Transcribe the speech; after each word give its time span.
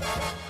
you 0.00 0.49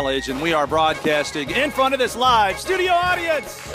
and 0.01 0.41
we 0.41 0.51
are 0.51 0.65
broadcasting 0.65 1.51
in 1.51 1.69
front 1.69 1.93
of 1.93 1.99
this 1.99 2.15
live 2.15 2.59
studio 2.59 2.91
audience. 2.91 3.71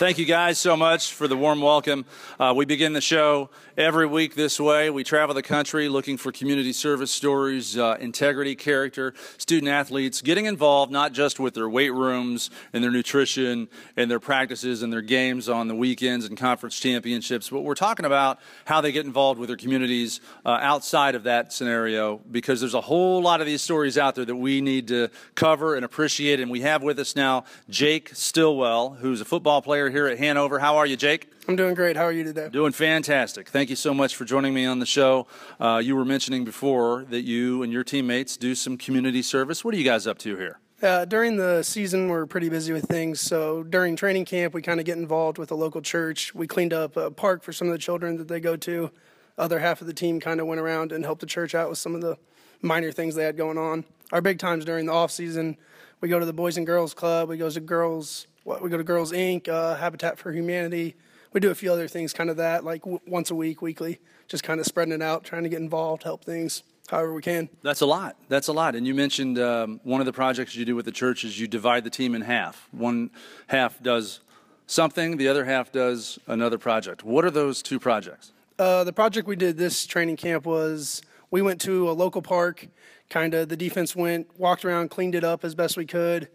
Thank 0.00 0.16
you 0.16 0.24
guys 0.24 0.58
so 0.58 0.78
much 0.78 1.12
for 1.12 1.28
the 1.28 1.36
warm 1.36 1.60
welcome. 1.60 2.06
Uh, 2.38 2.54
we 2.56 2.64
begin 2.64 2.94
the 2.94 3.02
show 3.02 3.50
every 3.76 4.06
week 4.06 4.34
this 4.34 4.58
way. 4.58 4.88
We 4.88 5.04
travel 5.04 5.34
the 5.34 5.42
country 5.42 5.90
looking 5.90 6.16
for 6.16 6.32
community 6.32 6.72
service 6.72 7.10
stories, 7.10 7.76
uh, 7.76 7.98
integrity, 8.00 8.54
character, 8.54 9.12
student 9.36 9.70
athletes 9.70 10.22
getting 10.22 10.46
involved 10.46 10.90
not 10.90 11.12
just 11.12 11.38
with 11.38 11.52
their 11.52 11.68
weight 11.68 11.92
rooms 11.92 12.48
and 12.72 12.82
their 12.82 12.90
nutrition 12.90 13.68
and 13.94 14.10
their 14.10 14.18
practices 14.20 14.82
and 14.82 14.90
their 14.90 15.02
games 15.02 15.50
on 15.50 15.68
the 15.68 15.74
weekends 15.74 16.24
and 16.24 16.38
conference 16.38 16.80
championships, 16.80 17.50
but 17.50 17.60
we're 17.60 17.74
talking 17.74 18.06
about 18.06 18.40
how 18.64 18.80
they 18.80 18.92
get 18.92 19.04
involved 19.04 19.38
with 19.38 19.48
their 19.48 19.56
communities 19.58 20.22
uh, 20.46 20.58
outside 20.62 21.14
of 21.14 21.24
that 21.24 21.52
scenario 21.52 22.16
because 22.30 22.58
there's 22.60 22.72
a 22.72 22.80
whole 22.80 23.20
lot 23.20 23.42
of 23.42 23.46
these 23.46 23.60
stories 23.60 23.98
out 23.98 24.14
there 24.14 24.24
that 24.24 24.36
we 24.36 24.62
need 24.62 24.88
to 24.88 25.10
cover 25.34 25.74
and 25.74 25.84
appreciate. 25.84 26.40
And 26.40 26.50
we 26.50 26.62
have 26.62 26.82
with 26.82 26.98
us 26.98 27.14
now 27.14 27.44
Jake 27.68 28.14
Stilwell, 28.14 28.94
who's 28.94 29.20
a 29.20 29.26
football 29.26 29.60
player 29.60 29.89
here 29.90 30.06
at 30.06 30.18
Hanover. 30.18 30.58
How 30.58 30.76
are 30.76 30.86
you, 30.86 30.96
Jake? 30.96 31.30
I'm 31.48 31.56
doing 31.56 31.74
great. 31.74 31.96
How 31.96 32.04
are 32.04 32.12
you 32.12 32.24
today? 32.24 32.48
Doing 32.48 32.72
fantastic. 32.72 33.48
Thank 33.48 33.70
you 33.70 33.76
so 33.76 33.92
much 33.92 34.14
for 34.14 34.24
joining 34.24 34.54
me 34.54 34.66
on 34.66 34.78
the 34.78 34.86
show. 34.86 35.26
Uh, 35.58 35.80
you 35.82 35.96
were 35.96 36.04
mentioning 36.04 36.44
before 36.44 37.04
that 37.10 37.22
you 37.22 37.62
and 37.62 37.72
your 37.72 37.84
teammates 37.84 38.36
do 38.36 38.54
some 38.54 38.76
community 38.76 39.22
service. 39.22 39.64
What 39.64 39.74
are 39.74 39.76
you 39.76 39.84
guys 39.84 40.06
up 40.06 40.18
to 40.18 40.36
here? 40.36 40.60
Uh, 40.82 41.04
during 41.04 41.36
the 41.36 41.62
season, 41.62 42.08
we're 42.08 42.24
pretty 42.24 42.48
busy 42.48 42.72
with 42.72 42.86
things. 42.86 43.20
So 43.20 43.62
during 43.62 43.96
training 43.96 44.24
camp, 44.24 44.54
we 44.54 44.62
kind 44.62 44.80
of 44.80 44.86
get 44.86 44.96
involved 44.96 45.36
with 45.36 45.50
a 45.50 45.54
local 45.54 45.82
church. 45.82 46.34
We 46.34 46.46
cleaned 46.46 46.72
up 46.72 46.96
a 46.96 47.10
park 47.10 47.42
for 47.42 47.52
some 47.52 47.68
of 47.68 47.72
the 47.72 47.78
children 47.78 48.16
that 48.16 48.28
they 48.28 48.40
go 48.40 48.56
to. 48.56 48.90
Other 49.36 49.58
half 49.58 49.80
of 49.80 49.86
the 49.86 49.92
team 49.92 50.20
kind 50.20 50.40
of 50.40 50.46
went 50.46 50.60
around 50.60 50.92
and 50.92 51.04
helped 51.04 51.20
the 51.20 51.26
church 51.26 51.54
out 51.54 51.68
with 51.68 51.78
some 51.78 51.94
of 51.94 52.00
the 52.00 52.16
minor 52.62 52.92
things 52.92 53.14
they 53.14 53.24
had 53.24 53.36
going 53.36 53.58
on. 53.58 53.84
Our 54.12 54.20
big 54.20 54.38
times 54.38 54.64
during 54.64 54.86
the 54.86 54.92
off 54.92 55.10
season, 55.10 55.56
we 56.00 56.08
go 56.08 56.18
to 56.18 56.26
the 56.26 56.32
Boys 56.32 56.56
and 56.56 56.66
Girls 56.66 56.94
Club. 56.94 57.28
We 57.28 57.36
go 57.36 57.50
to 57.50 57.60
Girls 57.60 58.26
what, 58.44 58.62
we 58.62 58.70
go 58.70 58.76
to 58.76 58.84
Girls 58.84 59.12
Inc., 59.12 59.48
uh, 59.48 59.76
Habitat 59.76 60.18
for 60.18 60.32
Humanity. 60.32 60.96
We 61.32 61.40
do 61.40 61.50
a 61.50 61.54
few 61.54 61.72
other 61.72 61.88
things, 61.88 62.12
kind 62.12 62.30
of 62.30 62.36
that, 62.38 62.64
like 62.64 62.82
w- 62.82 63.00
once 63.06 63.30
a 63.30 63.34
week, 63.34 63.62
weekly, 63.62 64.00
just 64.26 64.42
kind 64.42 64.58
of 64.58 64.66
spreading 64.66 64.92
it 64.92 65.02
out, 65.02 65.24
trying 65.24 65.44
to 65.44 65.48
get 65.48 65.60
involved, 65.60 66.02
help 66.02 66.24
things 66.24 66.62
however 66.90 67.14
we 67.14 67.22
can. 67.22 67.48
That's 67.62 67.82
a 67.82 67.86
lot. 67.86 68.16
That's 68.28 68.48
a 68.48 68.52
lot. 68.52 68.74
And 68.74 68.84
you 68.86 68.94
mentioned 68.94 69.38
um, 69.38 69.80
one 69.84 70.00
of 70.00 70.06
the 70.06 70.12
projects 70.12 70.56
you 70.56 70.64
do 70.64 70.74
with 70.74 70.84
the 70.84 70.92
church 70.92 71.24
is 71.24 71.38
you 71.38 71.46
divide 71.46 71.84
the 71.84 71.90
team 71.90 72.16
in 72.16 72.22
half. 72.22 72.68
One 72.72 73.10
half 73.46 73.80
does 73.80 74.20
something, 74.66 75.16
the 75.16 75.28
other 75.28 75.44
half 75.44 75.70
does 75.70 76.18
another 76.26 76.58
project. 76.58 77.04
What 77.04 77.24
are 77.24 77.30
those 77.30 77.62
two 77.62 77.78
projects? 77.78 78.32
Uh, 78.58 78.82
the 78.84 78.92
project 78.92 79.26
we 79.28 79.36
did 79.36 79.56
this 79.56 79.86
training 79.86 80.16
camp 80.16 80.44
was 80.44 81.00
we 81.30 81.42
went 81.42 81.60
to 81.62 81.88
a 81.88 81.92
local 81.92 82.22
park. 82.22 82.66
Kind 83.08 83.34
of 83.34 83.48
the 83.48 83.56
defense 83.56 83.94
went, 83.94 84.38
walked 84.38 84.64
around, 84.64 84.90
cleaned 84.90 85.14
it 85.14 85.24
up 85.24 85.44
as 85.44 85.54
best 85.54 85.76
we 85.76 85.86
could 85.86 86.28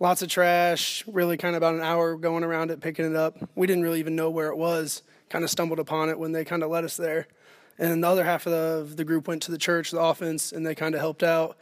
lots 0.00 0.22
of 0.22 0.28
trash, 0.28 1.04
really 1.06 1.36
kind 1.36 1.54
of 1.54 1.62
about 1.62 1.74
an 1.74 1.80
hour 1.80 2.16
going 2.16 2.44
around 2.44 2.70
it, 2.70 2.80
picking 2.80 3.04
it 3.04 3.16
up. 3.16 3.36
We 3.54 3.66
didn't 3.66 3.82
really 3.82 4.00
even 4.00 4.16
know 4.16 4.30
where 4.30 4.48
it 4.48 4.56
was, 4.56 5.02
kind 5.28 5.44
of 5.44 5.50
stumbled 5.50 5.78
upon 5.78 6.08
it 6.08 6.18
when 6.18 6.32
they 6.32 6.44
kind 6.44 6.62
of 6.62 6.70
led 6.70 6.84
us 6.84 6.96
there. 6.96 7.26
And 7.78 8.02
the 8.02 8.08
other 8.08 8.24
half 8.24 8.46
of 8.46 8.52
the, 8.52 8.94
the 8.94 9.04
group 9.04 9.26
went 9.26 9.42
to 9.44 9.50
the 9.50 9.58
church, 9.58 9.90
the 9.90 10.00
offense, 10.00 10.52
and 10.52 10.64
they 10.64 10.74
kind 10.74 10.94
of 10.94 11.00
helped 11.00 11.22
out. 11.22 11.56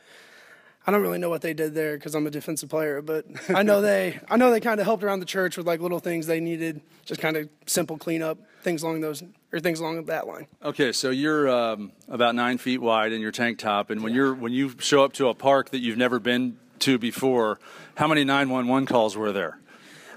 I 0.86 0.90
don't 0.90 1.00
really 1.00 1.18
know 1.18 1.30
what 1.30 1.42
they 1.42 1.54
did 1.54 1.74
there 1.74 1.96
because 1.96 2.14
I'm 2.14 2.26
a 2.26 2.30
defensive 2.30 2.68
player, 2.68 3.00
but 3.00 3.24
I 3.48 3.62
know 3.62 3.80
they 3.82 4.18
I 4.28 4.36
know 4.36 4.50
they 4.50 4.60
kind 4.60 4.80
of 4.80 4.84
helped 4.84 5.04
around 5.04 5.20
the 5.20 5.26
church 5.26 5.56
with 5.56 5.66
like 5.66 5.80
little 5.80 6.00
things 6.00 6.26
they 6.26 6.40
needed, 6.40 6.80
just 7.04 7.20
kind 7.20 7.36
of 7.36 7.48
simple 7.66 7.96
cleanup 7.96 8.38
things 8.62 8.82
along 8.82 9.00
those 9.00 9.22
or 9.52 9.60
things 9.60 9.80
along 9.80 10.04
that 10.06 10.26
line. 10.26 10.46
Okay, 10.62 10.92
so 10.92 11.10
you're 11.10 11.48
um, 11.48 11.92
about 12.08 12.34
nine 12.34 12.58
feet 12.58 12.78
wide 12.78 13.12
in 13.12 13.20
your 13.20 13.30
tank 13.30 13.58
top, 13.58 13.90
and 13.90 14.02
when 14.02 14.12
you're 14.12 14.34
when 14.34 14.52
you 14.52 14.72
show 14.80 15.04
up 15.04 15.12
to 15.14 15.28
a 15.28 15.34
park 15.34 15.70
that 15.70 15.80
you've 15.80 15.98
never 15.98 16.18
been 16.18 16.58
to 16.82 16.98
before, 16.98 17.58
how 17.96 18.06
many 18.06 18.24
911 18.24 18.86
calls 18.86 19.16
were 19.16 19.32
there? 19.32 19.58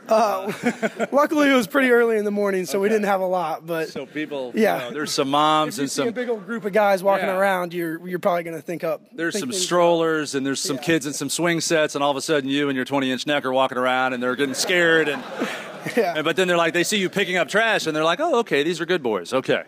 Uh, 0.07 0.51
luckily, 1.11 1.49
it 1.49 1.55
was 1.55 1.67
pretty 1.67 1.89
early 1.89 2.17
in 2.17 2.25
the 2.25 2.31
morning, 2.31 2.65
so 2.65 2.77
okay. 2.77 2.83
we 2.83 2.89
didn't 2.89 3.05
have 3.05 3.21
a 3.21 3.25
lot. 3.25 3.65
But 3.65 3.89
so 3.89 4.05
people, 4.05 4.51
yeah, 4.53 4.75
you 4.75 4.81
know, 4.81 4.91
there's 4.91 5.11
some 5.11 5.29
moms 5.29 5.79
and 5.79 5.89
some 5.89 6.07
a 6.07 6.11
big 6.11 6.29
old 6.29 6.45
group 6.45 6.63
of 6.65 6.73
guys 6.73 7.01
walking 7.01 7.25
yeah. 7.25 7.37
around. 7.37 7.73
You're 7.73 8.07
you're 8.07 8.19
probably 8.19 8.43
going 8.43 8.55
to 8.55 8.61
think 8.61 8.83
up. 8.83 9.01
There's 9.13 9.39
some 9.39 9.51
strollers 9.51 10.35
and 10.35 10.45
there's 10.45 10.59
some 10.59 10.75
yeah. 10.75 10.83
kids 10.83 11.07
in 11.07 11.13
some 11.13 11.29
swing 11.29 11.59
sets, 11.59 11.95
and 11.95 12.03
all 12.03 12.11
of 12.11 12.17
a 12.17 12.21
sudden 12.21 12.49
you 12.49 12.69
and 12.69 12.75
your 12.75 12.85
20 12.85 13.11
inch 13.11 13.25
neck 13.25 13.45
are 13.45 13.53
walking 13.53 13.77
around, 13.77 14.13
and 14.13 14.21
they're 14.21 14.35
getting 14.35 14.53
scared 14.53 15.09
and 15.09 15.23
yeah. 15.97 16.21
But 16.21 16.35
then 16.35 16.47
they're 16.47 16.57
like, 16.57 16.73
they 16.73 16.83
see 16.83 16.97
you 16.97 17.09
picking 17.09 17.37
up 17.37 17.47
trash, 17.47 17.85
and 17.87 17.95
they're 17.95 18.03
like, 18.03 18.19
oh, 18.19 18.39
okay, 18.39 18.63
these 18.63 18.81
are 18.81 18.85
good 18.85 19.03
boys. 19.03 19.33
Okay. 19.33 19.63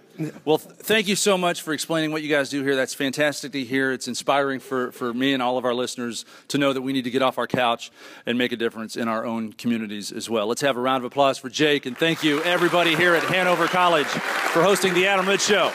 Well, 0.46 0.58
th- 0.58 0.76
thank 0.78 1.08
you 1.08 1.16
so 1.16 1.38
much 1.38 1.62
for 1.62 1.74
explaining 1.74 2.12
what 2.12 2.24
you 2.24 2.30
guys 2.30 2.50
do 2.50 2.64
here. 2.64 2.76
That's 2.76 2.94
fantastic 2.94 3.52
to 3.52 3.64
hear. 3.64 3.92
It's 3.92 4.08
inspiring 4.08 4.60
for, 4.60 4.92
for 4.92 5.14
me 5.14 5.34
and 5.34 5.44
all 5.44 5.58
of 5.58 5.66
our 5.66 5.74
listeners 5.74 6.26
to 6.50 6.58
know 6.58 6.74
that 6.74 6.82
we 6.82 6.94
need 6.94 7.04
to 7.04 7.12
get 7.12 7.22
off 7.22 7.38
our 7.38 7.48
couch 7.48 7.92
and 8.26 8.38
make 8.38 8.52
a 8.52 8.56
difference 8.58 8.96
in 8.96 9.08
our 9.08 9.26
own 9.26 9.54
communities 9.54 10.12
as 10.12 10.30
well. 10.30 10.48
Let's 10.48 10.62
have 10.62 10.78
a 10.78 10.82
round 10.82 11.04
of 11.04 11.12
applause 11.12 11.38
for 11.38 11.50
Jake, 11.50 11.86
and 11.86 11.98
thank 11.98 12.24
you, 12.24 12.42
everybody 12.44 12.96
here 12.96 13.14
at 13.14 13.24
Hanover 13.24 13.68
College, 13.68 14.08
for 14.08 14.64
hosting 14.64 14.94
the 14.94 15.08
Adam 15.08 15.28
Ritz 15.28 15.48
Show. 15.48 15.72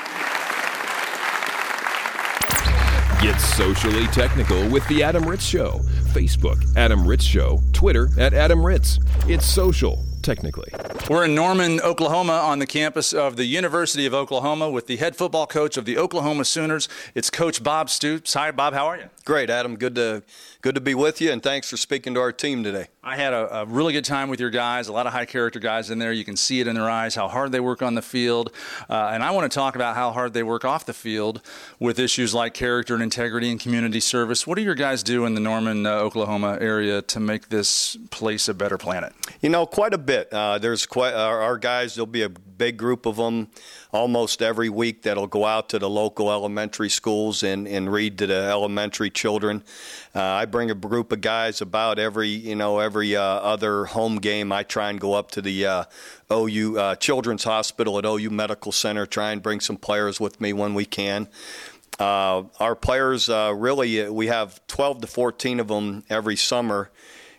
Get 3.22 3.38
socially 3.38 4.08
technical 4.08 4.68
with 4.68 4.86
the 4.88 5.04
Adam 5.04 5.24
Ritz 5.24 5.44
Show. 5.44 5.78
Facebook, 6.12 6.60
Adam 6.76 7.06
Ritz 7.06 7.22
Show. 7.22 7.60
Twitter, 7.72 8.08
at 8.18 8.34
Adam 8.34 8.66
Ritz. 8.66 8.98
It's 9.28 9.46
social 9.46 10.02
technically. 10.22 10.72
We're 11.10 11.24
in 11.24 11.34
Norman, 11.34 11.80
Oklahoma, 11.80 12.32
on 12.32 12.58
the 12.58 12.66
campus 12.66 13.12
of 13.12 13.36
the 13.36 13.44
University 13.44 14.06
of 14.06 14.14
Oklahoma 14.14 14.70
with 14.70 14.86
the 14.86 14.96
head 14.96 15.16
football 15.16 15.46
coach 15.46 15.76
of 15.76 15.84
the 15.84 15.98
Oklahoma 15.98 16.44
Sooners. 16.44 16.88
It's 17.14 17.28
Coach 17.28 17.62
Bob 17.62 17.90
Stoops. 17.90 18.34
Hi, 18.34 18.50
Bob. 18.50 18.74
How 18.74 18.86
are 18.86 18.96
you? 18.96 19.10
Great, 19.24 19.50
Adam. 19.50 19.76
Good 19.76 19.96
to 19.96 20.22
good 20.60 20.74
to 20.74 20.80
be 20.80 20.94
with 20.94 21.20
you, 21.20 21.32
and 21.32 21.42
thanks 21.42 21.68
for 21.68 21.76
speaking 21.76 22.14
to 22.14 22.20
our 22.20 22.32
team 22.32 22.62
today. 22.64 22.88
I 23.04 23.16
had 23.16 23.32
a, 23.32 23.62
a, 23.62 23.64
really 23.64 23.92
good 23.92 24.04
time 24.04 24.28
with 24.28 24.38
your 24.38 24.50
guys. 24.50 24.86
A 24.86 24.92
lot 24.92 25.08
of 25.08 25.12
high 25.12 25.24
character 25.24 25.58
guys 25.58 25.90
in 25.90 25.98
there. 25.98 26.12
You 26.12 26.24
can 26.24 26.36
see 26.36 26.60
it 26.60 26.68
in 26.68 26.76
their 26.76 26.88
eyes 26.88 27.16
how 27.16 27.26
hard 27.26 27.50
they 27.50 27.58
work 27.58 27.82
on 27.82 27.96
the 27.96 28.02
field, 28.02 28.52
uh, 28.88 29.10
and 29.12 29.24
I 29.24 29.32
want 29.32 29.50
to 29.50 29.54
talk 29.54 29.74
about 29.74 29.96
how 29.96 30.12
hard 30.12 30.34
they 30.34 30.44
work 30.44 30.64
off 30.64 30.86
the 30.86 30.92
field 30.92 31.42
with 31.80 31.98
issues 31.98 32.32
like 32.32 32.54
character 32.54 32.94
and 32.94 33.02
integrity 33.02 33.50
and 33.50 33.58
community 33.58 33.98
service. 33.98 34.46
What 34.46 34.54
do 34.54 34.62
your 34.62 34.76
guys 34.76 35.02
do 35.02 35.24
in 35.24 35.34
the 35.34 35.40
Norman, 35.40 35.84
uh, 35.84 35.94
Oklahoma 35.94 36.58
area 36.60 37.02
to 37.02 37.18
make 37.18 37.48
this 37.48 37.96
place 38.12 38.46
a 38.46 38.54
better 38.54 38.78
planet? 38.78 39.12
You 39.40 39.48
know, 39.48 39.66
quite 39.66 39.94
a 39.94 39.98
bit. 39.98 40.32
Uh, 40.32 40.58
there's 40.58 40.86
quite 40.86 41.12
our, 41.12 41.40
our 41.40 41.58
guys. 41.58 41.96
There'll 41.96 42.06
be 42.06 42.22
a 42.22 42.28
big 42.28 42.76
group 42.76 43.06
of 43.06 43.16
them 43.16 43.48
almost 43.90 44.40
every 44.40 44.68
week 44.68 45.02
that'll 45.02 45.26
go 45.26 45.44
out 45.44 45.68
to 45.70 45.78
the 45.80 45.90
local 45.90 46.30
elementary 46.30 46.88
schools 46.88 47.42
and, 47.42 47.66
and 47.66 47.92
read 47.92 48.16
to 48.18 48.26
the 48.28 48.34
elementary 48.34 49.10
children. 49.10 49.64
Uh, 50.14 50.20
I 50.22 50.44
bring 50.44 50.70
a 50.70 50.74
group 50.74 51.10
of 51.10 51.22
guys 51.22 51.62
about 51.62 51.98
every 51.98 52.28
you 52.28 52.54
know 52.54 52.80
every 52.80 53.16
uh, 53.16 53.22
other 53.22 53.86
home 53.86 54.16
game. 54.16 54.52
I 54.52 54.62
try 54.62 54.90
and 54.90 55.00
go 55.00 55.14
up 55.14 55.30
to 55.32 55.42
the 55.42 55.66
uh, 55.66 55.84
OU 56.30 56.78
uh, 56.78 56.94
Children's 56.96 57.44
Hospital 57.44 57.98
at 57.98 58.04
OU 58.04 58.30
Medical 58.30 58.72
Center. 58.72 59.06
Try 59.06 59.32
and 59.32 59.42
bring 59.42 59.60
some 59.60 59.76
players 59.76 60.20
with 60.20 60.40
me 60.40 60.52
when 60.52 60.74
we 60.74 60.84
can. 60.84 61.28
Uh, 61.98 62.44
our 62.58 62.74
players 62.74 63.28
uh, 63.28 63.54
really 63.56 64.08
we 64.10 64.26
have 64.26 64.66
12 64.66 65.02
to 65.02 65.06
14 65.06 65.60
of 65.60 65.68
them 65.68 66.02
every 66.10 66.36
summer 66.36 66.90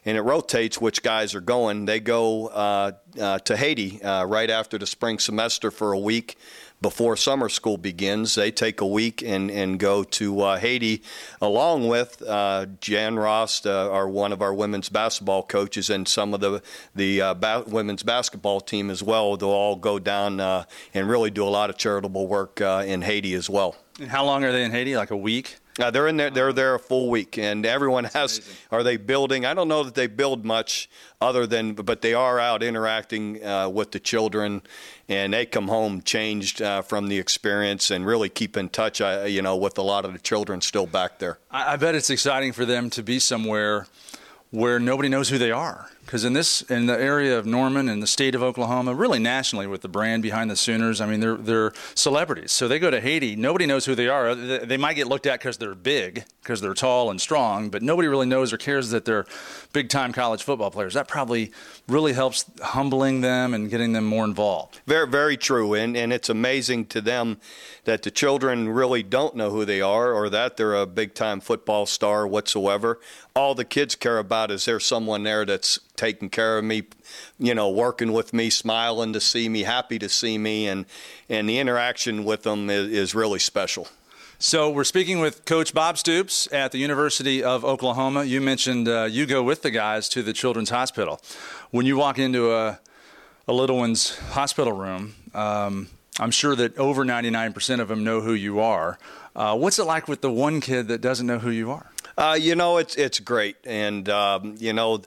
and 0.06 0.18
it 0.18 0.22
rotates 0.22 0.82
which 0.82 1.02
guys 1.02 1.34
are 1.34 1.42
going. 1.42 1.86
They 1.86 2.00
go 2.00 2.48
uh, 2.48 2.92
uh, 3.20 3.40
to 3.40 3.58
Haiti 3.58 4.02
uh, 4.02 4.26
right 4.26 4.50
after 4.50 4.78
the 4.78 4.86
spring 4.86 5.20
semester 5.20 5.72
for 5.72 5.94
a 5.94 6.00
week 6.00 6.38
before 6.84 7.18
summer 7.18 7.50
school 7.50 7.78
begins. 7.78 8.36
They 8.36 8.52
take 8.52 8.82
a 8.82 8.86
week 8.86 9.24
and, 9.24 9.50
and 9.50 9.80
go 9.80 10.04
to 10.04 10.42
uh, 10.42 10.60
Haiti, 10.60 11.02
along 11.42 11.88
with 11.88 12.22
uh, 12.22 12.68
Jan 12.80 13.18
Ross, 13.18 13.66
uh, 13.66 13.90
our 13.90 14.08
one 14.08 14.32
of 14.32 14.44
our 14.44 14.54
women's 14.54 14.90
basketball 14.90 15.42
coaches, 15.42 15.90
and 15.90 16.08
some 16.08 16.36
of 16.36 16.42
the 16.42 16.62
the 16.94 17.22
uh, 17.22 17.34
ba- 17.34 17.64
women's 17.66 18.04
basketball 18.04 18.62
team 18.62 18.92
as 18.92 19.02
well. 19.02 19.36
They'll 19.36 19.50
all 19.50 19.78
go 19.78 19.98
down 19.98 20.40
uh, 20.40 20.66
and 20.94 21.10
really 21.10 21.32
do 21.32 21.44
a 21.44 21.50
lot 21.50 21.72
of 21.72 21.78
charitable 21.78 22.28
work 22.28 22.62
uh, 22.62 22.84
in 22.86 23.02
Haiti 23.02 23.34
as 23.34 23.50
well. 23.50 23.76
And 24.00 24.10
how 24.10 24.26
long 24.26 24.44
are 24.44 24.52
they 24.52 24.64
in 24.64 24.72
Haiti? 24.72 24.96
Like 24.96 25.10
a 25.10 25.18
week? 25.18 25.58
Uh, 25.80 25.90
they're 25.90 26.08
in 26.08 26.18
there. 26.18 26.30
They're 26.30 26.54
there 26.54 26.76
a 26.76 26.80
full 26.80 27.10
week, 27.10 27.38
and 27.38 27.66
everyone 27.66 28.04
has. 28.04 28.38
amazing. 28.38 28.56
Are 28.72 28.84
they 28.84 28.98
building? 28.98 29.46
I 29.46 29.54
don't 29.54 29.68
know 29.68 29.84
that 29.84 29.96
they 29.96 30.08
build 30.08 30.46
much, 30.46 30.90
other 31.20 31.48
than, 31.48 31.74
but 31.74 32.02
they 32.02 32.14
are 32.14 32.40
out 32.40 32.62
interacting 32.62 33.44
uh, 33.44 33.70
with 33.70 33.92
the 33.92 34.00
children, 34.00 34.62
and 35.10 35.34
they 35.34 35.46
come 35.48 35.68
home 35.68 36.02
changed 36.02 36.62
uh, 36.62 36.84
from 36.84 37.08
the 37.08 37.18
experience, 37.18 37.90
and 37.90 38.06
really 38.06 38.30
keep 38.30 38.56
in 38.56 38.70
touch. 38.70 39.02
Uh, 39.02 39.26
you 39.28 39.42
know, 39.42 39.56
with 39.58 39.78
a 39.78 39.82
lot 39.82 40.06
of 40.06 40.14
the 40.14 40.20
children 40.20 40.62
still 40.62 40.86
back 40.86 41.18
there. 41.18 41.40
I, 41.50 41.74
I 41.74 41.76
bet 41.78 41.96
it's 41.96 42.12
exciting 42.12 42.52
for 42.52 42.66
them 42.66 42.90
to 42.92 43.02
be 43.02 43.18
somewhere 43.18 43.88
where 44.52 44.80
nobody 44.80 45.10
knows 45.10 45.30
who 45.30 45.40
they 45.40 45.52
are. 45.52 45.90
Because 46.06 46.26
in 46.26 46.34
this, 46.34 46.62
in 46.64 46.86
the 46.86 47.00
area 47.00 47.38
of 47.38 47.46
Norman 47.46 47.88
and 47.88 48.04
the 48.04 48.08
state 48.08 48.36
of 48.36 48.44
Oklahoma, 48.44 48.94
really 48.94 49.20
nationally 49.20 49.68
with 49.68 49.82
the 49.82 49.88
brand 49.88 50.22
behind 50.22 50.52
the 50.52 50.56
Sooners, 50.56 51.00
I 51.00 51.06
mean 51.06 51.22
they're 51.22 51.38
they're 51.38 51.74
celebrities. 51.96 52.52
So 52.52 52.68
they 52.68 52.78
go 52.78 52.92
to 52.92 53.00
Haiti, 53.00 53.36
nobody 53.36 53.66
knows 53.66 53.86
who 53.86 53.96
they 53.96 54.08
are. 54.08 54.36
They 54.36 54.78
might 54.78 54.96
get 54.96 55.08
looked 55.08 55.26
at 55.26 55.40
because 55.40 55.58
they're 55.58 55.76
big, 55.76 56.26
because 56.42 56.62
they're 56.62 56.74
tall 56.74 57.10
and 57.10 57.20
strong, 57.22 57.70
but 57.70 57.82
nobody 57.82 58.08
really 58.08 58.26
knows 58.26 58.52
or 58.52 58.58
cares 58.58 58.90
that 58.90 59.06
they're 59.06 59.26
big 59.72 59.90
time 59.90 60.12
college 60.12 60.44
football 60.44 60.72
players. 60.72 60.94
That 60.94 61.08
probably 61.08 61.52
really 61.88 62.14
helps 62.14 62.46
humbling 62.62 63.22
them 63.22 63.54
and 63.54 63.70
getting 63.70 63.94
them 63.94 64.06
more 64.06 64.26
involved. 64.26 64.82
Very, 64.86 65.08
very 65.08 65.38
true, 65.38 65.74
and 65.74 65.96
and 65.96 66.12
it's 66.12 66.30
amazing 66.30 66.88
to 66.88 67.02
them 67.02 67.38
that 67.86 68.04
the 68.04 68.12
children 68.12 68.70
really 68.70 69.04
don't 69.04 69.36
know 69.36 69.50
who 69.50 69.66
they 69.66 69.82
are 69.82 70.12
or 70.12 70.30
that 70.30 70.58
they're 70.58 70.76
a 70.76 70.86
big 70.86 71.14
time 71.14 71.40
football 71.40 71.86
star 71.86 72.28
whatsoever. 72.28 73.00
All 73.36 73.56
the 73.56 73.66
kids 73.66 73.96
care 73.96 74.20
about 74.20 74.52
is 74.52 74.66
there's 74.66 74.86
someone 74.86 75.24
there 75.24 75.46
that's 75.46 75.80
taking 75.96 76.30
care 76.30 76.58
of 76.58 76.64
me, 76.64 76.84
you 77.40 77.54
know, 77.54 77.70
working 77.70 78.14
with 78.14 78.34
me, 78.34 78.50
smiling 78.50 79.14
to 79.14 79.20
see 79.20 79.50
me, 79.50 79.64
happy 79.64 80.00
to 80.00 80.10
see 80.10 80.38
me, 80.38 80.68
and 80.68 80.86
and 81.30 81.48
the 81.48 81.60
interaction 81.60 82.24
with 82.26 82.44
them 82.44 82.70
is, 82.70 82.90
is 82.90 83.16
really 83.16 83.40
special. 83.40 83.88
So 84.40 84.70
we're 84.70 84.84
speaking 84.84 85.20
with 85.20 85.46
Coach 85.46 85.74
Bob 85.74 85.98
Stoops 85.98 86.52
at 86.52 86.74
the 86.74 86.78
University 86.78 87.44
of 87.44 87.64
Oklahoma. 87.64 88.26
You 88.26 88.42
mentioned 88.42 88.90
uh, 88.90 89.04
you 89.10 89.26
go 89.26 89.42
with 89.42 89.62
the 89.62 89.72
guys 89.72 90.10
to 90.10 90.22
the 90.22 90.34
Children's 90.34 90.70
Hospital. 90.70 91.22
When 91.72 91.86
you 91.86 91.96
walk 91.96 92.20
into 92.20 92.54
a, 92.54 92.80
a 93.48 93.54
little 93.54 93.78
one's 93.78 94.18
hospital 94.18 94.74
room, 94.74 95.16
um, 95.34 95.88
I'm 96.20 96.32
sure 96.32 96.56
that 96.56 96.78
over 96.78 97.06
99% 97.06 97.80
of 97.80 97.88
them 97.88 98.04
know 98.04 98.22
who 98.22 98.34
you 98.34 98.60
are. 98.60 99.00
Uh, 99.36 99.56
what's 99.56 99.80
it 99.80 99.86
like 99.86 100.08
with 100.08 100.22
the 100.22 100.32
one 100.32 100.62
kid 100.62 100.90
that 100.90 101.02
doesn't 101.02 101.26
know 101.26 101.40
who 101.40 101.50
you 101.50 101.72
are? 101.72 101.90
Uh, 102.18 102.38
you 102.40 102.54
know, 102.54 102.78
it's 102.78 102.96
it's 102.96 103.20
great, 103.20 103.56
and 103.64 104.08
um, 104.10 104.56
you 104.60 104.74
know, 104.74 105.02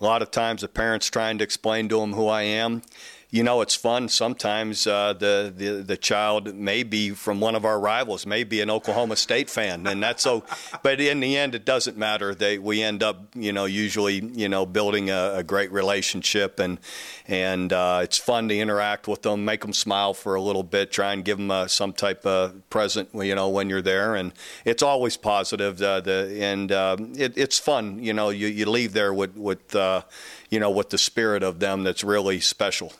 a 0.00 0.04
lot 0.04 0.22
of 0.22 0.30
times 0.30 0.62
the 0.62 0.68
parents 0.68 1.10
trying 1.10 1.38
to 1.38 1.44
explain 1.44 1.88
to 1.88 2.00
them 2.00 2.12
who 2.12 2.28
I 2.28 2.42
am. 2.42 2.82
You 3.30 3.42
know, 3.42 3.60
it's 3.60 3.74
fun. 3.74 4.08
Sometimes 4.08 4.86
uh, 4.86 5.12
the, 5.12 5.52
the 5.54 5.82
the 5.82 5.96
child 5.98 6.54
may 6.54 6.82
be 6.82 7.10
from 7.10 7.40
one 7.40 7.54
of 7.54 7.66
our 7.66 7.78
rivals, 7.78 8.24
may 8.24 8.42
be 8.42 8.62
an 8.62 8.70
Oklahoma 8.70 9.16
State 9.16 9.50
fan, 9.50 9.86
and 9.86 10.02
that's 10.02 10.22
so. 10.22 10.44
But 10.82 10.98
in 11.00 11.20
the 11.20 11.36
end, 11.36 11.54
it 11.54 11.66
doesn't 11.66 11.98
matter. 11.98 12.34
They 12.34 12.56
we 12.56 12.82
end 12.82 13.02
up, 13.02 13.26
you 13.34 13.52
know, 13.52 13.66
usually, 13.66 14.14
you 14.14 14.48
know, 14.48 14.64
building 14.64 15.10
a, 15.10 15.34
a 15.36 15.42
great 15.42 15.70
relationship, 15.72 16.58
and 16.58 16.78
and 17.26 17.70
uh, 17.70 18.00
it's 18.02 18.16
fun 18.16 18.48
to 18.48 18.58
interact 18.58 19.06
with 19.06 19.20
them, 19.22 19.44
make 19.44 19.60
them 19.60 19.74
smile 19.74 20.14
for 20.14 20.34
a 20.34 20.40
little 20.40 20.62
bit, 20.62 20.90
try 20.90 21.12
and 21.12 21.22
give 21.22 21.36
them 21.36 21.50
uh, 21.50 21.66
some 21.66 21.92
type 21.92 22.24
of 22.24 22.70
present, 22.70 23.10
you 23.12 23.34
know, 23.34 23.50
when 23.50 23.68
you're 23.68 23.82
there, 23.82 24.14
and 24.14 24.32
it's 24.64 24.82
always 24.82 25.18
positive. 25.18 25.82
Uh, 25.82 26.00
the 26.00 26.38
and 26.40 26.72
um, 26.72 27.12
it, 27.18 27.36
it's 27.36 27.58
fun. 27.58 28.02
You 28.02 28.14
know, 28.14 28.30
you, 28.30 28.46
you 28.46 28.64
leave 28.70 28.94
there 28.94 29.12
with 29.12 29.36
with 29.36 29.76
uh, 29.76 30.02
you 30.48 30.58
know 30.58 30.70
with 30.70 30.88
the 30.88 30.98
spirit 30.98 31.42
of 31.42 31.58
them 31.58 31.82
that's 31.82 32.02
really 32.02 32.40
special. 32.40 32.94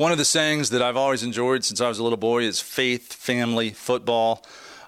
One 0.00 0.12
of 0.12 0.16
the 0.16 0.24
sayings 0.24 0.70
that 0.70 0.80
I've 0.80 0.96
always 0.96 1.22
enjoyed 1.22 1.62
since 1.62 1.78
I 1.78 1.86
was 1.86 1.98
a 1.98 2.02
little 2.02 2.16
boy 2.16 2.44
is 2.44 2.58
faith, 2.58 3.12
family, 3.12 3.68
football. 3.68 4.42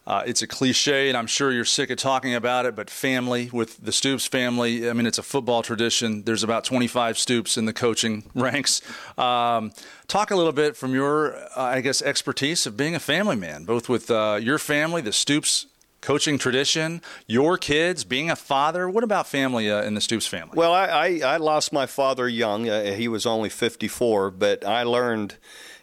Uh, 0.06 0.22
it's 0.24 0.40
a 0.40 0.46
cliche, 0.46 1.10
and 1.10 1.18
I'm 1.18 1.26
sure 1.26 1.52
you're 1.52 1.66
sick 1.66 1.90
of 1.90 1.98
talking 1.98 2.34
about 2.34 2.64
it, 2.64 2.74
but 2.74 2.88
family 2.88 3.50
with 3.52 3.76
the 3.84 3.92
Stoops 3.92 4.24
family, 4.26 4.88
I 4.88 4.94
mean, 4.94 5.04
it's 5.04 5.18
a 5.18 5.22
football 5.22 5.62
tradition. 5.62 6.22
There's 6.22 6.42
about 6.42 6.64
25 6.64 7.18
Stoops 7.18 7.58
in 7.58 7.66
the 7.66 7.74
coaching 7.74 8.24
ranks. 8.34 8.80
Um, 9.18 9.72
talk 10.08 10.30
a 10.30 10.34
little 10.34 10.50
bit 10.50 10.78
from 10.78 10.94
your, 10.94 11.36
uh, 11.36 11.50
I 11.56 11.82
guess, 11.82 12.00
expertise 12.00 12.64
of 12.64 12.78
being 12.78 12.94
a 12.94 12.98
family 12.98 13.36
man, 13.36 13.66
both 13.66 13.90
with 13.90 14.10
uh, 14.10 14.38
your 14.40 14.56
family, 14.56 15.02
the 15.02 15.12
Stoops 15.12 15.66
coaching 16.02 16.36
tradition, 16.36 17.00
your 17.26 17.56
kids, 17.56 18.04
being 18.04 18.30
a 18.30 18.36
father. 18.36 18.90
What 18.90 19.04
about 19.04 19.26
family 19.26 19.70
uh, 19.70 19.82
in 19.82 19.94
the 19.94 20.02
Stoops 20.02 20.26
family? 20.26 20.52
Well, 20.54 20.74
I, 20.74 20.86
I, 20.86 21.20
I 21.24 21.36
lost 21.38 21.72
my 21.72 21.86
father 21.86 22.28
young. 22.28 22.68
Uh, 22.68 22.92
he 22.92 23.08
was 23.08 23.24
only 23.24 23.48
54, 23.48 24.32
but 24.32 24.66
I 24.66 24.82
learned. 24.82 25.36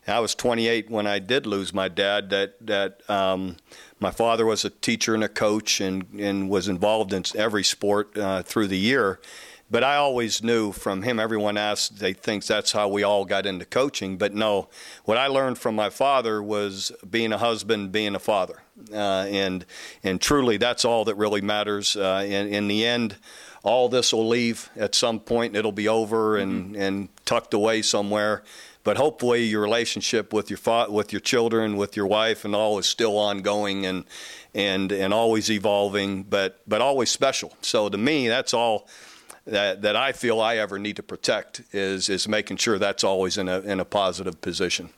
I 0.07 0.19
was 0.19 0.33
28 0.33 0.89
when 0.89 1.05
I 1.05 1.19
did 1.19 1.45
lose 1.45 1.71
my 1.71 1.87
dad. 1.87 2.31
That 2.31 2.55
that 2.65 3.07
um, 3.09 3.57
my 3.99 4.09
father 4.09 4.43
was 4.45 4.65
a 4.65 4.71
teacher 4.71 5.13
and 5.13 5.23
a 5.23 5.29
coach, 5.29 5.79
and 5.79 6.07
and 6.17 6.49
was 6.49 6.67
involved 6.67 7.13
in 7.13 7.23
every 7.35 7.63
sport 7.63 8.17
uh, 8.17 8.41
through 8.41 8.67
the 8.67 8.77
year. 8.77 9.19
But 9.71 9.83
I 9.83 9.95
always 9.97 10.41
knew 10.41 10.71
from 10.71 11.03
him. 11.03 11.19
Everyone 11.19 11.55
asks, 11.55 11.89
they 11.89 12.13
thinks 12.13 12.47
that's 12.47 12.71
how 12.71 12.87
we 12.87 13.03
all 13.03 13.23
got 13.23 13.45
into 13.45 13.65
coaching. 13.65 14.17
But 14.17 14.33
no, 14.33 14.67
what 15.05 15.17
I 15.17 15.27
learned 15.27 15.59
from 15.59 15.75
my 15.75 15.89
father 15.89 16.41
was 16.41 16.91
being 17.07 17.31
a 17.31 17.37
husband, 17.37 17.91
being 17.91 18.15
a 18.15 18.19
father, 18.19 18.63
uh, 18.91 19.27
and 19.29 19.65
and 20.03 20.19
truly 20.19 20.57
that's 20.57 20.85
all 20.85 21.05
that 21.05 21.15
really 21.15 21.41
matters. 21.41 21.95
Uh, 21.95 22.23
in, 22.25 22.47
in 22.47 22.67
the 22.67 22.85
end, 22.85 23.17
all 23.63 23.89
this 23.89 24.11
will 24.11 24.27
leave 24.27 24.69
at 24.75 24.95
some 24.95 25.19
point. 25.19 25.55
It'll 25.55 25.71
be 25.71 25.87
over 25.87 26.37
and 26.37 26.75
and 26.75 27.09
tucked 27.25 27.53
away 27.53 27.81
somewhere. 27.83 28.43
But 28.83 28.97
hopefully, 28.97 29.43
your 29.43 29.61
relationship 29.61 30.33
with 30.33 30.49
your 30.49 30.57
fa- 30.57 30.87
with 30.89 31.11
your 31.13 31.19
children, 31.19 31.77
with 31.77 31.95
your 31.95 32.07
wife, 32.07 32.43
and 32.45 32.55
all 32.55 32.79
is 32.79 32.87
still 32.87 33.17
ongoing 33.17 33.85
and 33.85 34.05
and 34.55 34.91
and 34.91 35.13
always 35.13 35.51
evolving, 35.51 36.23
but 36.23 36.61
but 36.65 36.81
always 36.81 37.11
special. 37.11 37.53
So 37.61 37.89
to 37.89 37.97
me, 37.97 38.27
that's 38.29 38.53
all 38.53 38.87
that, 39.45 39.81
that 39.81 39.95
I 39.95 40.11
feel 40.11 40.39
I 40.41 40.57
ever 40.57 40.77
need 40.79 40.95
to 40.97 41.03
protect 41.03 41.61
is 41.71 42.09
is 42.09 42.27
making 42.27 42.57
sure 42.57 42.77
that's 42.77 43.03
always 43.03 43.37
in 43.37 43.47
a 43.47 43.59
in 43.61 43.79
a 43.79 43.85
positive 43.85 44.41
position. 44.41 44.89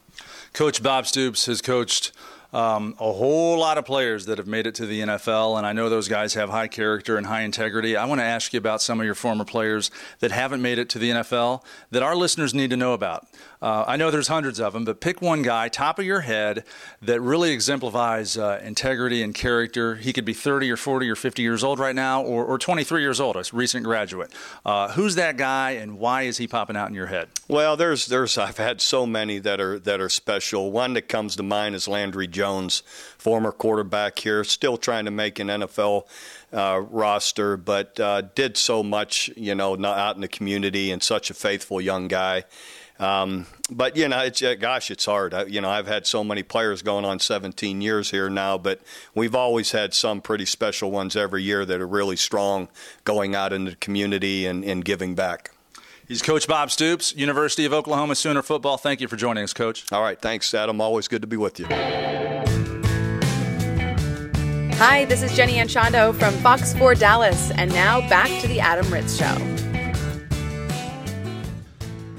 Coach 0.54 0.84
Bob 0.84 1.08
Stoops 1.08 1.46
has 1.46 1.62
coached 1.62 2.12
um, 2.54 2.96
a 3.00 3.14
whole 3.14 3.58
lot 3.58 3.78
of 3.78 3.86
players 3.86 4.26
that 4.26 4.38
have 4.38 4.48
made 4.48 4.68
it 4.68 4.76
to 4.76 4.86
the 4.86 5.00
NFL, 5.02 5.58
and 5.58 5.66
I 5.66 5.72
know 5.72 5.88
those 5.90 6.10
guys 6.10 6.34
have 6.34 6.50
high 6.50 6.68
character 6.68 7.18
and 7.18 7.26
high 7.26 7.42
integrity. 7.42 7.96
I 7.96 8.06
want 8.06 8.20
to 8.20 8.26
ask 8.26 8.52
you 8.52 8.58
about 8.58 8.82
some 8.82 9.00
of 9.00 9.06
your 9.06 9.16
former 9.16 9.46
players 9.46 9.90
that 10.20 10.32
haven't 10.32 10.62
made 10.62 10.78
it 10.78 10.90
to 10.90 11.00
the 11.00 11.12
NFL 11.12 11.64
that 11.92 12.04
our 12.04 12.16
listeners 12.16 12.54
need 12.54 12.70
to 12.72 12.78
know 12.78 12.94
about. 12.94 13.26
Uh, 13.62 13.86
I 13.88 13.96
know 13.96 14.10
there's 14.10 14.28
hundreds 14.28 14.60
of 14.60 14.74
them, 14.74 14.86
but 14.86 15.00
pick 15.00 15.22
one 15.22 15.44
guy, 15.44 15.70
top 15.70 16.00
of 16.00 16.06
your 16.06 16.22
head, 16.22 16.64
that 17.02 17.22
really 17.22 17.52
exemplifies 17.52 18.38
uh, 18.38 18.60
integrity 18.64 19.22
and 19.22 19.36
character. 19.36 19.96
He 19.96 20.14
could 20.14 20.26
be 20.26 20.34
30 20.34 20.72
or 20.72 20.78
40 20.78 21.10
or 21.10 21.16
50 21.16 21.42
years 21.44 21.64
old 21.64 21.78
right 21.78 21.96
now, 21.96 22.24
or, 22.24 22.44
or 22.44 22.58
23 22.58 23.02
years 23.02 23.20
old, 23.20 23.36
a 23.36 23.44
recent 23.54 23.84
graduate. 23.84 24.32
Uh, 24.66 24.92
who's 24.94 25.16
that 25.16 25.38
guy, 25.38 25.72
and 25.72 26.00
why 26.00 26.24
is 26.24 26.38
he 26.38 26.48
popping 26.48 26.76
out 26.76 26.90
in 26.90 26.96
your 26.96 27.08
head? 27.08 27.30
Well, 27.48 27.78
there's 27.78 28.08
there's 28.08 28.38
I've 28.38 28.58
had 28.58 28.82
so 28.82 29.06
many 29.06 29.38
that 29.40 29.60
are 29.60 29.78
that 29.80 30.00
are 30.02 30.10
special. 30.10 30.72
One 30.72 30.94
that 30.94 31.08
comes 31.08 31.36
to 31.36 31.44
mind 31.44 31.76
is 31.76 31.88
Landry 31.88 32.28
Jones, 32.28 32.82
former 33.18 33.52
quarterback 33.52 34.20
here, 34.20 34.44
still 34.44 34.78
trying 34.78 35.06
to 35.06 35.12
make 35.12 35.38
an 35.38 35.48
NFL 35.48 36.06
uh, 36.54 36.82
roster, 36.90 37.58
but 37.58 38.00
uh, 38.00 38.22
did 38.36 38.58
so 38.58 38.84
much, 38.84 39.30
you 39.36 39.54
know, 39.54 39.76
not 39.76 39.98
out 39.98 40.16
in 40.16 40.22
the 40.22 40.28
community 40.28 40.92
and 40.92 41.04
such 41.04 41.30
a 41.30 41.34
faithful 41.34 41.80
young 41.80 42.08
guy. 42.08 42.44
Um, 43.02 43.48
but 43.72 43.98
you 43.98 44.08
know, 44.08 44.20
it's 44.20 44.44
uh, 44.44 44.54
gosh, 44.54 44.92
it's 44.92 45.06
hard. 45.06 45.34
I, 45.34 45.46
you 45.46 45.60
know, 45.60 45.70
I've 45.70 45.88
had 45.88 46.06
so 46.06 46.24
many 46.24 46.44
players 46.44 46.84
going 46.84 47.04
on 47.04 47.20
17 47.20 47.82
years 47.82 48.12
here 48.12 48.30
now, 48.30 48.60
but 48.60 48.80
we've 49.16 49.34
always 49.34 49.72
had 49.72 49.96
some 49.96 50.22
pretty 50.22 50.46
special 50.46 50.92
ones 50.92 51.16
every 51.16 51.42
year 51.42 51.66
that 51.66 51.82
are 51.82 51.88
really 51.88 52.16
strong, 52.16 52.70
going 53.04 53.34
out 53.34 53.54
in 53.54 53.66
the 53.66 53.76
community 53.76 54.46
and, 54.46 54.64
and 54.64 54.86
giving 54.86 55.16
back. 55.16 55.52
He's 56.08 56.22
Coach 56.22 56.48
Bob 56.48 56.70
Stoops, 56.70 57.16
University 57.16 57.66
of 57.66 57.74
Oklahoma 57.74 58.16
Sooner 58.16 58.44
football. 58.44 58.78
Thank 58.78 59.02
you 59.02 59.08
for 59.08 59.16
joining 59.16 59.44
us, 59.44 59.54
Coach. 59.54 59.92
All 59.92 60.02
right, 60.04 60.20
thanks, 60.22 60.54
Adam. 60.54 60.80
Always 60.80 61.08
good 61.08 61.22
to 61.22 61.28
be 61.28 61.38
with 61.38 61.60
you. 61.60 61.66
Hi, 64.76 65.06
this 65.06 65.24
is 65.24 65.36
Jenny 65.36 65.54
Anchondo 65.54 66.14
from 66.14 66.34
Fox 66.36 66.74
4 66.74 66.96
Dallas, 66.96 67.52
and 67.52 67.72
now 67.72 68.02
back 68.10 68.42
to 68.42 68.48
the 68.48 68.60
Adam 68.60 68.92
Ritz 68.92 69.18
Show. 69.18 69.71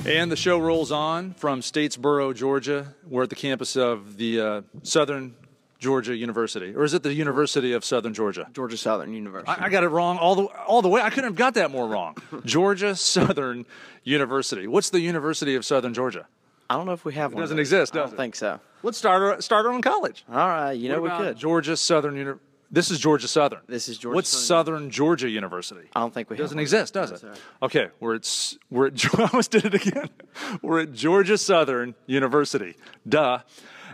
And 0.05 0.33
the 0.33 0.37
show 0.37 0.59
rolls 0.59 0.91
on 0.91 1.33
from 1.35 1.61
Statesboro, 1.61 2.35
Georgia. 2.35 2.95
We're 3.09 3.23
at 3.23 3.29
the 3.31 3.37
campus 3.37 3.77
of 3.77 4.17
the 4.17 4.41
uh, 4.41 4.63
Southern 4.83 5.37
Georgia 5.79 6.17
University, 6.17 6.75
or 6.75 6.83
is 6.83 6.93
it 6.93 7.05
the 7.05 7.15
University 7.15 7.73
of 7.73 7.85
Southern 7.85 8.13
Georgia? 8.13 8.49
Georgia 8.53 8.77
Southern 8.77 9.13
University. 9.15 9.51
I, 9.51 9.67
I 9.67 9.69
got 9.69 9.85
it 9.85 9.89
wrong 9.89 10.19
all 10.19 10.35
the 10.35 10.43
all 10.67 10.83
the 10.83 10.89
way. 10.89 11.01
I 11.01 11.09
couldn't 11.11 11.25
have 11.31 11.37
got 11.37 11.55
that 11.55 11.71
more 11.71 11.87
wrong. 11.87 12.17
Georgia 12.45 12.97
Southern 12.97 13.65
University. 14.03 14.67
What's 14.67 14.91
the 14.91 15.01
University 15.01 15.55
of 15.55 15.65
Southern 15.65 15.95
Georgia? 15.95 16.27
I 16.69 16.77
don't 16.77 16.87
know 16.87 16.93
if 16.93 17.05
we 17.05 17.15
have 17.15 17.33
It 17.33 17.37
one. 17.37 17.43
doesn't 17.43 17.59
exist, 17.61 17.95
I 17.95 18.01
don't 18.01 18.13
it? 18.13 18.17
think 18.17 18.35
so. 18.35 18.59
Let's 18.83 18.99
start 18.99 19.23
our, 19.23 19.41
start 19.41 19.67
our 19.67 19.73
own 19.73 19.83
college. 19.83 20.25
All 20.29 20.35
right, 20.37 20.73
you 20.73 20.89
know 20.89 21.01
What 21.01 21.19
we 21.21 21.25
could. 21.27 21.37
Georgia 21.37 21.77
Southern 21.77 22.17
University. 22.17 22.45
This 22.75 22.91
is 22.91 22.99
Georgia 22.99 23.29
Southern. 23.29 23.61
This 23.67 23.87
is 23.87 23.99
Georgia 23.99 24.15
What's 24.15 24.31
Southern 24.31 24.77
Southern 24.77 24.91
Georgia 24.91 25.29
University? 25.29 25.89
I 25.95 26.01
don't 26.01 26.15
think 26.15 26.31
we 26.31 26.37
have 26.37 26.45
doesn't 26.45 26.59
exist, 26.59 26.95
does 26.95 27.11
it? 27.11 27.23
Okay, 27.63 27.89
we're 28.01 28.15
at 28.15 28.55
we're 28.71 28.87
at 28.87 29.15
I 29.19 29.25
almost 29.25 29.51
did 29.51 29.67
it 29.67 29.75
again. 29.75 30.09
We're 30.63 30.81
at 30.81 30.93
Georgia 30.95 31.37
Southern 31.37 31.95
University. 32.07 32.77
Duh. 33.07 33.41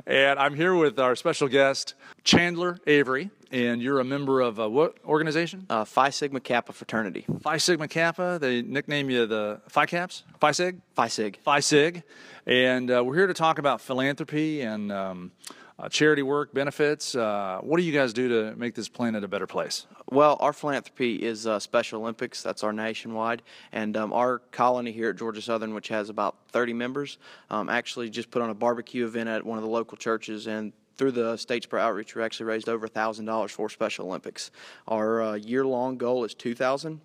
And 0.06 0.38
I'm 0.38 0.54
here 0.54 0.76
with 0.76 1.00
our 1.00 1.16
special 1.16 1.48
guest, 1.48 1.94
Chandler 2.22 2.78
Avery, 2.86 3.30
and 3.50 3.82
you're 3.82 3.98
a 3.98 4.04
member 4.04 4.40
of 4.40 4.60
uh, 4.60 4.70
what 4.70 4.96
organization? 5.04 5.66
Uh, 5.68 5.84
Phi 5.84 6.10
Sigma 6.10 6.38
Kappa 6.38 6.72
fraternity. 6.72 7.26
Phi 7.42 7.56
Sigma 7.56 7.88
Kappa. 7.88 8.38
They 8.40 8.62
nickname 8.62 9.10
you 9.10 9.26
the 9.26 9.60
Phi 9.68 9.86
Caps? 9.86 10.22
Phi 10.40 10.52
Sig? 10.52 10.80
Phi 10.94 11.08
Sig. 11.08 11.38
Phi 11.42 11.58
Sig. 11.58 12.04
And 12.46 12.90
uh, 12.92 13.02
we're 13.04 13.16
here 13.16 13.26
to 13.26 13.34
talk 13.34 13.58
about 13.58 13.80
philanthropy 13.80 14.60
and 14.60 14.92
um, 14.92 15.32
uh, 15.78 15.88
charity 15.88 16.22
work, 16.22 16.52
benefits. 16.52 17.14
Uh, 17.14 17.60
what 17.62 17.76
do 17.78 17.84
you 17.84 17.92
guys 17.92 18.12
do 18.12 18.28
to 18.28 18.56
make 18.56 18.74
this 18.74 18.88
planet 18.88 19.22
a 19.22 19.28
better 19.28 19.46
place? 19.46 19.86
Well, 20.10 20.36
our 20.40 20.52
philanthropy 20.52 21.16
is 21.16 21.46
uh, 21.46 21.58
Special 21.58 22.00
Olympics. 22.00 22.42
That's 22.42 22.64
our 22.64 22.72
nationwide. 22.72 23.42
And 23.72 23.96
um, 23.96 24.12
our 24.12 24.40
colony 24.50 24.90
here 24.90 25.10
at 25.10 25.16
Georgia 25.16 25.42
Southern, 25.42 25.74
which 25.74 25.88
has 25.88 26.08
about 26.08 26.36
30 26.50 26.72
members, 26.72 27.18
um, 27.50 27.68
actually 27.68 28.10
just 28.10 28.30
put 28.30 28.42
on 28.42 28.50
a 28.50 28.54
barbecue 28.54 29.06
event 29.06 29.28
at 29.28 29.44
one 29.44 29.58
of 29.58 29.64
the 29.64 29.70
local 29.70 29.96
churches. 29.96 30.46
And 30.46 30.72
through 30.96 31.12
the 31.12 31.34
Statesboro 31.34 31.80
outreach, 31.80 32.14
we 32.16 32.22
actually 32.22 32.46
raised 32.46 32.68
over 32.68 32.88
$1,000 32.88 33.50
for 33.50 33.68
Special 33.68 34.06
Olympics. 34.06 34.50
Our 34.88 35.22
uh, 35.22 35.34
year 35.34 35.64
long 35.64 35.96
goal 35.96 36.24
is 36.24 36.34
2000 36.34 37.00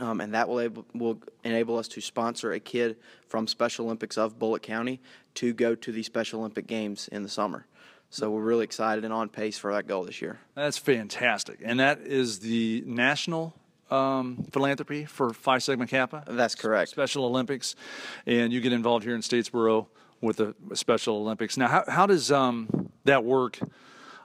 um, 0.00 0.20
and 0.20 0.34
that 0.34 0.48
will, 0.48 0.60
able, 0.60 0.86
will 0.94 1.20
enable 1.44 1.78
us 1.78 1.88
to 1.88 2.00
sponsor 2.00 2.52
a 2.52 2.60
kid 2.60 2.96
from 3.26 3.46
Special 3.46 3.86
Olympics 3.86 4.18
of 4.18 4.38
Bulloch 4.38 4.62
County 4.62 5.00
to 5.34 5.52
go 5.52 5.74
to 5.74 5.92
the 5.92 6.02
Special 6.02 6.40
Olympic 6.40 6.66
Games 6.66 7.08
in 7.08 7.22
the 7.22 7.28
summer. 7.28 7.66
So 8.10 8.30
we're 8.30 8.42
really 8.42 8.64
excited 8.64 9.04
and 9.04 9.12
on 9.12 9.28
pace 9.28 9.58
for 9.58 9.72
that 9.72 9.86
goal 9.86 10.04
this 10.04 10.22
year. 10.22 10.38
That's 10.54 10.78
fantastic. 10.78 11.60
And 11.62 11.78
that 11.80 12.00
is 12.00 12.38
the 12.40 12.82
national 12.86 13.54
um, 13.90 14.46
philanthropy 14.50 15.04
for 15.04 15.32
Phi 15.32 15.58
Sigma 15.58 15.86
Kappa? 15.86 16.24
That's 16.26 16.54
correct. 16.54 16.90
Special 16.90 17.24
Olympics. 17.24 17.74
And 18.26 18.52
you 18.52 18.60
get 18.60 18.72
involved 18.72 19.04
here 19.04 19.14
in 19.14 19.20
Statesboro 19.20 19.86
with 20.20 20.38
the 20.38 20.54
Special 20.74 21.16
Olympics. 21.16 21.56
Now, 21.56 21.68
how, 21.68 21.84
how 21.86 22.06
does 22.06 22.32
um, 22.32 22.90
that 23.04 23.24
work? 23.24 23.58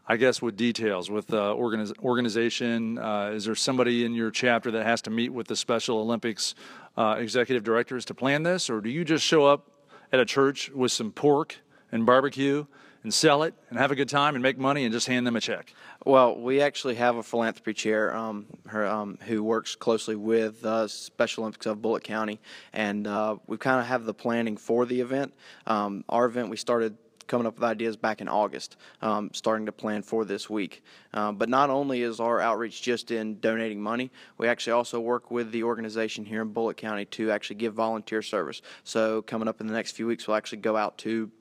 I 0.05 0.17
guess 0.17 0.41
with 0.41 0.57
details 0.57 1.09
with 1.09 1.33
uh, 1.33 1.55
organiz- 1.57 1.97
organization. 1.99 2.97
Uh, 2.97 3.31
is 3.33 3.45
there 3.45 3.55
somebody 3.55 4.03
in 4.03 4.13
your 4.13 4.31
chapter 4.31 4.69
that 4.71 4.85
has 4.85 5.01
to 5.03 5.09
meet 5.09 5.29
with 5.29 5.47
the 5.47 5.55
Special 5.55 5.97
Olympics 5.99 6.55
uh, 6.97 7.15
executive 7.19 7.63
directors 7.63 8.03
to 8.05 8.13
plan 8.13 8.43
this, 8.43 8.69
or 8.69 8.81
do 8.81 8.89
you 8.89 9.05
just 9.05 9.23
show 9.23 9.45
up 9.45 9.71
at 10.11 10.19
a 10.19 10.25
church 10.25 10.69
with 10.71 10.91
some 10.91 11.13
pork 11.13 11.55
and 11.89 12.05
barbecue 12.05 12.65
and 13.03 13.13
sell 13.13 13.43
it 13.43 13.53
and 13.69 13.77
have 13.77 13.91
a 13.91 13.95
good 13.95 14.09
time 14.09 14.35
and 14.35 14.41
make 14.41 14.57
money 14.57 14.85
and 14.85 14.93
just 14.93 15.07
hand 15.07 15.27
them 15.27 15.35
a 15.35 15.41
check? 15.41 15.73
Well, 16.05 16.39
we 16.39 16.61
actually 16.61 16.95
have 16.95 17.15
a 17.17 17.23
philanthropy 17.23 17.73
chair 17.73 18.15
um, 18.15 18.45
her, 18.67 18.85
um, 18.85 19.17
who 19.25 19.43
works 19.43 19.75
closely 19.75 20.15
with 20.15 20.65
uh, 20.65 20.87
Special 20.87 21.43
Olympics 21.43 21.65
of 21.65 21.81
Bulloch 21.81 22.03
County, 22.03 22.39
and 22.73 23.07
uh, 23.07 23.37
we 23.47 23.57
kind 23.57 23.79
of 23.79 23.85
have 23.85 24.05
the 24.05 24.13
planning 24.13 24.57
for 24.57 24.85
the 24.85 25.01
event. 25.01 25.33
Um, 25.67 26.03
our 26.09 26.25
event 26.25 26.49
we 26.49 26.57
started 26.57 26.97
coming 27.27 27.47
up 27.47 27.55
with 27.55 27.63
ideas 27.63 27.95
back 27.95 28.21
in 28.21 28.27
August, 28.27 28.75
um, 29.01 29.29
starting 29.33 29.65
to 29.65 29.71
plan 29.71 30.01
for 30.01 30.25
this 30.25 30.49
week. 30.49 30.83
Uh, 31.13 31.31
but 31.31 31.49
not 31.49 31.69
only 31.69 32.01
is 32.01 32.19
our 32.19 32.39
outreach 32.39 32.81
just 32.81 33.11
in 33.11 33.39
donating 33.39 33.81
money, 33.81 34.11
we 34.37 34.47
actually 34.47 34.73
also 34.73 34.99
work 34.99 35.31
with 35.31 35.51
the 35.51 35.63
organization 35.63 36.25
here 36.25 36.41
in 36.41 36.49
Bulloch 36.49 36.77
County 36.77 37.05
to 37.05 37.31
actually 37.31 37.55
give 37.55 37.73
volunteer 37.73 38.21
service. 38.21 38.61
So 38.83 39.21
coming 39.21 39.47
up 39.47 39.61
in 39.61 39.67
the 39.67 39.73
next 39.73 39.91
few 39.91 40.07
weeks, 40.07 40.27
we'll 40.27 40.37
actually 40.37 40.59
go 40.59 40.75
out 40.75 40.97
to 40.99 41.31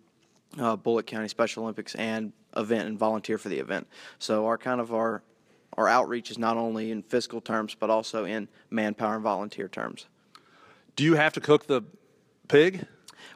uh, 0.58 0.76
Bulloch 0.76 1.06
County 1.06 1.28
Special 1.28 1.62
Olympics 1.64 1.94
and 1.94 2.32
event 2.56 2.88
and 2.88 2.98
volunteer 2.98 3.38
for 3.38 3.48
the 3.48 3.58
event. 3.58 3.86
So 4.18 4.46
our 4.46 4.58
kind 4.58 4.80
of 4.80 4.92
our 4.92 5.22
our 5.78 5.88
outreach 5.88 6.30
is 6.30 6.38
not 6.38 6.58
only 6.58 6.90
in 6.90 7.02
fiscal 7.02 7.40
terms 7.40 7.74
but 7.74 7.88
also 7.88 8.24
in 8.24 8.48
manpower 8.70 9.14
and 9.14 9.22
volunteer 9.22 9.68
terms. 9.68 10.06
Do 10.96 11.04
you 11.04 11.14
have 11.14 11.32
to 11.34 11.40
cook 11.40 11.66
the 11.66 11.82
pig? 12.48 12.86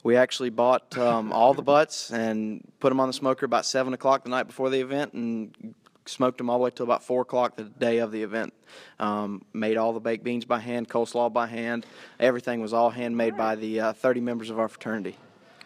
We 0.03 0.17
actually 0.17 0.51
bought 0.51 0.97
um, 0.99 1.33
all 1.33 1.55
the 1.55 1.63
butts 1.63 2.13
and 2.13 2.63
put 2.81 2.91
them 2.91 3.01
on 3.01 3.09
the 3.09 3.13
smoker 3.13 3.47
about 3.47 3.65
seven 3.65 3.95
o'clock 3.95 4.25
the 4.25 4.31
night 4.31 4.47
before 4.47 4.69
the 4.69 4.81
event 4.81 5.15
and 5.15 5.75
smoked 6.05 6.39
them 6.39 6.51
all 6.51 6.59
the 6.59 6.65
way 6.65 6.71
till 6.71 6.85
about 6.85 7.03
four 7.03 7.23
o'clock 7.23 7.57
the 7.57 7.65
day 7.65 7.99
of 7.99 8.13
the 8.13 8.23
event. 8.23 8.53
Um, 9.01 9.45
made 9.53 9.77
all 9.77 9.93
the 9.93 10.01
baked 10.01 10.25
beans 10.25 10.45
by 10.45 10.61
hand, 10.61 10.89
coleslaw 10.89 11.33
by 11.33 11.47
hand. 11.47 11.87
Everything 12.21 12.61
was 12.61 12.73
all 12.73 12.91
handmade 12.91 13.37
by 13.37 13.57
the 13.57 13.81
uh, 13.81 13.93
30 13.95 14.21
members 14.21 14.51
of 14.51 14.59
our 14.59 14.69
fraternity. 14.69 15.17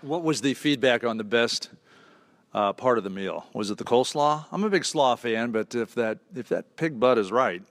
What 0.02 0.23
was 0.23 0.40
the 0.40 0.54
feedback 0.54 1.04
on 1.04 1.19
the 1.19 1.25
best 1.25 1.69
uh, 2.54 2.73
part 2.73 2.97
of 2.97 3.04
the 3.04 3.11
meal? 3.11 3.45
Was 3.52 3.71
it 3.71 3.76
the 3.76 3.85
coleslaw? 3.85 4.47
I'm 4.50 4.64
a 4.64 4.71
big 4.71 4.87
slaw 4.87 5.14
fan, 5.14 5.50
but 5.50 5.75
if 5.75 5.95
that 5.95 6.19
if 6.35 6.49
that 6.49 6.76
pig 6.76 6.99
butt 6.99 7.19
is 7.19 7.30
right, 7.30 7.62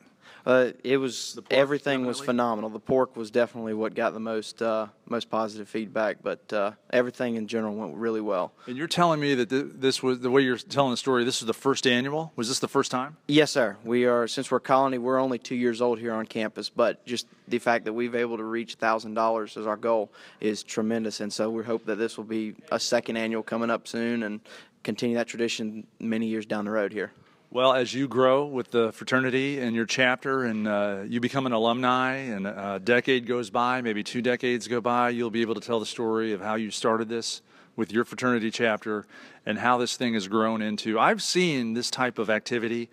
uh, 0.46 0.72
it 0.84 0.98
was 0.98 1.40
everything 1.52 2.06
was 2.06 2.20
phenomenal. 2.20 2.70
The 2.70 2.80
pork 2.80 3.16
was 3.16 3.32
definitely 3.32 3.74
what 3.74 3.96
got 3.96 4.14
the 4.14 4.20
most 4.20 4.62
uh, 4.62 4.88
most 5.08 5.30
positive 5.30 5.68
feedback, 5.68 6.18
but 6.22 6.52
uh, 6.54 6.72
everything 6.92 7.36
in 7.36 7.48
general 7.48 7.76
went 7.76 7.96
really 7.96 8.22
well. 8.22 8.52
And 8.68 8.78
you're 8.78 8.88
telling 8.88 9.20
me 9.20 9.36
that 9.36 9.50
th- 9.50 9.68
this 9.76 10.02
was 10.02 10.20
the 10.20 10.30
way 10.32 10.42
you're 10.42 10.58
telling 10.58 10.92
the 10.92 10.98
story. 10.98 11.24
This 11.24 11.42
is 11.42 11.48
the 11.48 11.54
first 11.54 11.88
annual. 11.88 12.32
Was 12.36 12.48
this 12.48 12.60
the 12.60 12.68
first 12.68 12.92
time? 12.92 13.18
Yes, 13.28 13.52
sir. 13.52 13.78
We 13.84 14.06
are 14.06 14.28
since 14.28 14.52
we're 14.52 14.58
a 14.58 14.62
colony. 14.62 14.98
We're 14.98 15.20
only 15.20 15.40
two 15.40 15.56
years 15.56 15.82
old 15.82 16.00
here 16.00 16.14
on 16.14 16.26
campus, 16.26 16.70
but 16.70 17.06
just 17.06 17.28
the 17.48 17.60
fact 17.60 17.86
that 17.86 17.94
we've 17.94 18.16
able 18.16 18.38
to 18.38 18.44
reach 18.44 18.76
thousand 18.76 19.14
dollars 19.14 19.58
as 19.58 19.66
our 19.68 19.78
goal 19.78 20.12
is 20.40 20.64
tremendous, 20.64 21.20
and 21.20 21.32
so 21.32 21.50
we 21.50 21.64
hope 21.64 21.86
that 21.86 21.96
this 21.96 22.18
will 22.18 22.24
be 22.24 22.56
a 22.72 22.80
second 22.80 23.18
annual 23.18 23.44
coming 23.44 23.70
up 23.70 23.88
soon 23.88 24.24
and 24.24 24.40
continue 24.84 25.16
that 25.18 25.28
tradition 25.28 25.86
many 26.00 26.28
years 26.28 26.46
down 26.46 26.66
the 26.66 26.72
road 26.72 26.94
here. 26.94 27.12
Well, 27.52 27.74
as 27.74 27.96
you 27.96 28.08
grow 28.08 28.46
with 28.46 28.70
the 28.70 28.92
fraternity 28.92 29.60
and 29.60 29.76
your 29.76 29.88
chapter, 29.88 30.44
and 30.44 30.68
uh, 30.68 31.00
you 31.08 31.20
become 31.20 31.48
an 31.48 31.52
alumni, 31.52 32.18
and 32.18 32.46
a 32.46 32.80
decade 32.84 33.26
goes 33.26 33.50
by, 33.50 33.82
maybe 33.82 34.04
two 34.04 34.22
decades 34.22 34.68
go 34.68 34.82
by, 34.82 35.10
you'll 35.10 35.32
be 35.32 35.42
able 35.42 35.56
to 35.56 35.60
tell 35.60 35.80
the 35.80 35.86
story 35.88 36.32
of 36.32 36.42
how 36.42 36.54
you 36.54 36.70
started 36.70 37.10
this 37.10 37.42
with 37.76 37.92
your 37.92 38.06
fraternity 38.06 38.52
chapter 38.52 39.08
and 39.48 39.58
how 39.58 39.80
this 39.80 39.98
thing 39.98 40.14
has 40.14 40.28
grown 40.28 40.62
into. 40.62 41.00
I've 41.00 41.24
seen 41.24 41.74
this 41.74 41.90
type 41.90 42.20
of 42.20 42.30
activity 42.30 42.88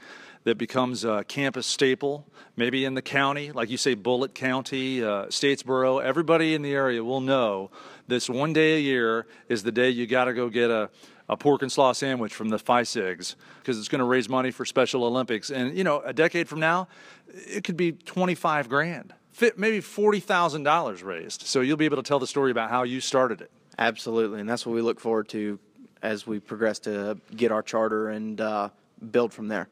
that 0.44 0.56
becomes 0.56 1.04
a 1.04 1.22
campus 1.24 1.66
staple, 1.66 2.26
maybe 2.56 2.86
in 2.86 2.94
the 2.94 3.02
county, 3.02 3.52
like 3.52 3.68
you 3.68 3.76
say, 3.76 3.92
Bulloch 3.92 4.32
County, 4.32 5.04
uh, 5.04 5.26
Statesboro. 5.26 6.02
Everybody 6.02 6.54
in 6.54 6.62
the 6.62 6.72
area 6.72 7.04
will 7.04 7.20
know 7.20 7.70
this 8.08 8.30
one 8.30 8.54
day 8.54 8.76
a 8.76 8.80
year 8.80 9.26
is 9.50 9.64
the 9.64 9.72
day 9.72 9.90
you 9.90 10.06
got 10.06 10.24
to 10.26 10.32
go 10.32 10.48
get 10.48 10.70
a 10.70 10.88
a 11.28 11.36
pork 11.36 11.62
and 11.62 11.70
slaw 11.70 11.92
sandwich 11.92 12.34
from 12.34 12.48
the 12.48 12.58
Phi 12.58 12.82
Sigs 12.82 13.34
because 13.60 13.78
it's 13.78 13.88
going 13.88 13.98
to 14.00 14.04
raise 14.04 14.28
money 14.28 14.50
for 14.50 14.64
Special 14.64 15.04
Olympics. 15.04 15.50
And, 15.50 15.76
you 15.76 15.84
know, 15.84 16.00
a 16.00 16.12
decade 16.12 16.48
from 16.48 16.60
now, 16.60 16.88
it 17.28 17.64
could 17.64 17.76
be 17.76 17.92
25 17.92 18.68
grand, 18.68 19.12
maybe 19.56 19.80
$40,000 19.80 21.04
raised. 21.04 21.42
So 21.42 21.60
you'll 21.60 21.76
be 21.76 21.84
able 21.84 21.96
to 21.96 22.02
tell 22.02 22.18
the 22.18 22.26
story 22.26 22.50
about 22.50 22.70
how 22.70 22.84
you 22.84 23.00
started 23.00 23.40
it. 23.40 23.50
Absolutely. 23.78 24.40
And 24.40 24.48
that's 24.48 24.64
what 24.64 24.74
we 24.74 24.80
look 24.80 25.00
forward 25.00 25.28
to 25.30 25.58
as 26.02 26.26
we 26.26 26.38
progress 26.38 26.78
to 26.80 27.18
get 27.34 27.50
our 27.50 27.62
charter 27.62 28.08
and 28.10 28.40
uh, 28.40 28.68
build 29.10 29.32
from 29.32 29.48
there. 29.48 29.68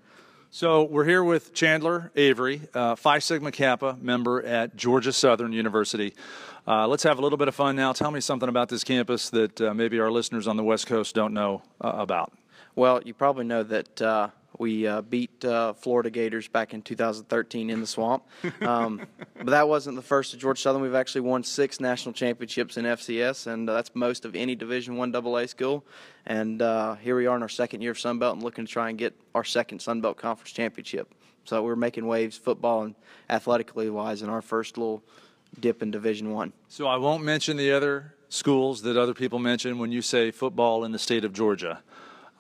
So 0.55 0.85
we're 0.85 1.05
here 1.05 1.25
with 1.25 1.53
Chandler 1.53 2.13
Avery, 2.15 2.61
uh, 2.75 2.95
Phi 2.95 3.19
Sigma 3.19 3.51
Kappa 3.51 3.99
member 4.01 4.41
at 4.41 4.77
Georgia 4.77 5.13
Southern 5.13 5.53
University. 5.53 6.15
Uh, 6.65 6.87
let's 6.87 7.03
have 7.03 7.19
a 7.19 7.21
little 7.21 7.37
bit 7.37 7.49
of 7.49 7.57
fun 7.57 7.75
now. 7.75 7.93
Tell 7.93 8.13
me 8.13 8.21
something 8.21 8.49
about 8.49 8.69
this 8.69 8.85
campus 8.85 9.31
that 9.31 9.61
uh, 9.61 9.75
maybe 9.75 9.99
our 9.99 10.13
listeners 10.13 10.47
on 10.47 10.57
the 10.57 10.63
West 10.63 10.87
Coast 10.87 11.13
don't 11.13 11.35
know 11.35 11.63
uh, 11.81 11.95
about. 11.97 12.33
Well, 12.77 13.03
you 13.05 13.15
probably 13.15 13.45
know 13.45 13.65
that 13.65 14.01
uh, 14.01 14.29
we 14.59 14.87
uh, 14.87 15.03
beat 15.03 15.45
uh, 15.45 15.73
Florida 15.75 16.11
Gators 16.11 16.49
back 16.49 16.75
in 16.75 16.83
2013 16.83 17.71
in 17.71 17.81
the 17.81 17.87
swamp. 17.87 18.25
Um, 18.65 19.07
but 19.37 19.47
that 19.47 19.69
wasn't 19.69 19.97
the 19.97 20.03
first 20.03 20.33
of 20.33 20.41
Georgia 20.41 20.61
Southern. 20.61 20.81
We've 20.81 20.95
actually 20.95 21.21
won 21.21 21.43
six 21.43 21.81
national 21.81 22.15
championships 22.15 22.77
in 22.77 22.85
FCS, 22.85 23.47
and 23.47 23.69
that's 23.69 23.95
most 23.95 24.25
of 24.25 24.35
any 24.35 24.55
Division 24.55 24.97
One 24.97 25.15
AA 25.15 25.47
school. 25.47 25.85
And 26.25 26.61
here 27.01 27.17
we 27.17 27.27
are 27.27 27.37
in 27.37 27.43
our 27.43 27.49
second 27.49 27.83
year 27.83 27.91
of 27.91 27.99
Sun 27.99 28.19
Belt 28.19 28.35
and 28.35 28.43
looking 28.43 28.65
to 28.65 28.73
try 28.73 28.89
and 28.89 28.97
get 28.97 29.15
our 29.35 29.45
second 29.45 29.81
Sun 29.81 30.01
Belt 30.01 30.17
Conference 30.17 30.53
championship. 30.53 31.13
So 31.45 31.63
we're 31.63 31.77
making 31.77 32.07
waves 32.07 32.37
football 32.37 32.83
and 32.83 32.95
athletically 33.29 33.91
wise 33.91 34.23
in 34.23 34.29
our 34.29 34.43
first 34.43 34.79
little 34.79 35.03
dip 35.61 35.83
in 35.83 35.91
Division 35.91 36.33
One. 36.33 36.53
So 36.69 36.87
I 36.87 36.97
won't 36.97 37.23
mention 37.23 37.57
the 37.57 37.73
other 37.73 38.15
schools 38.29 38.83
that 38.83 38.97
other 38.97 39.15
people 39.15 39.39
mention 39.39 39.79
when 39.79 39.93
you 39.93 40.03
say 40.03 40.31
football 40.31 40.85
in 40.85 40.93
the 40.93 40.99
state 40.99 41.25
of 41.25 41.33
Georgia. 41.33 41.83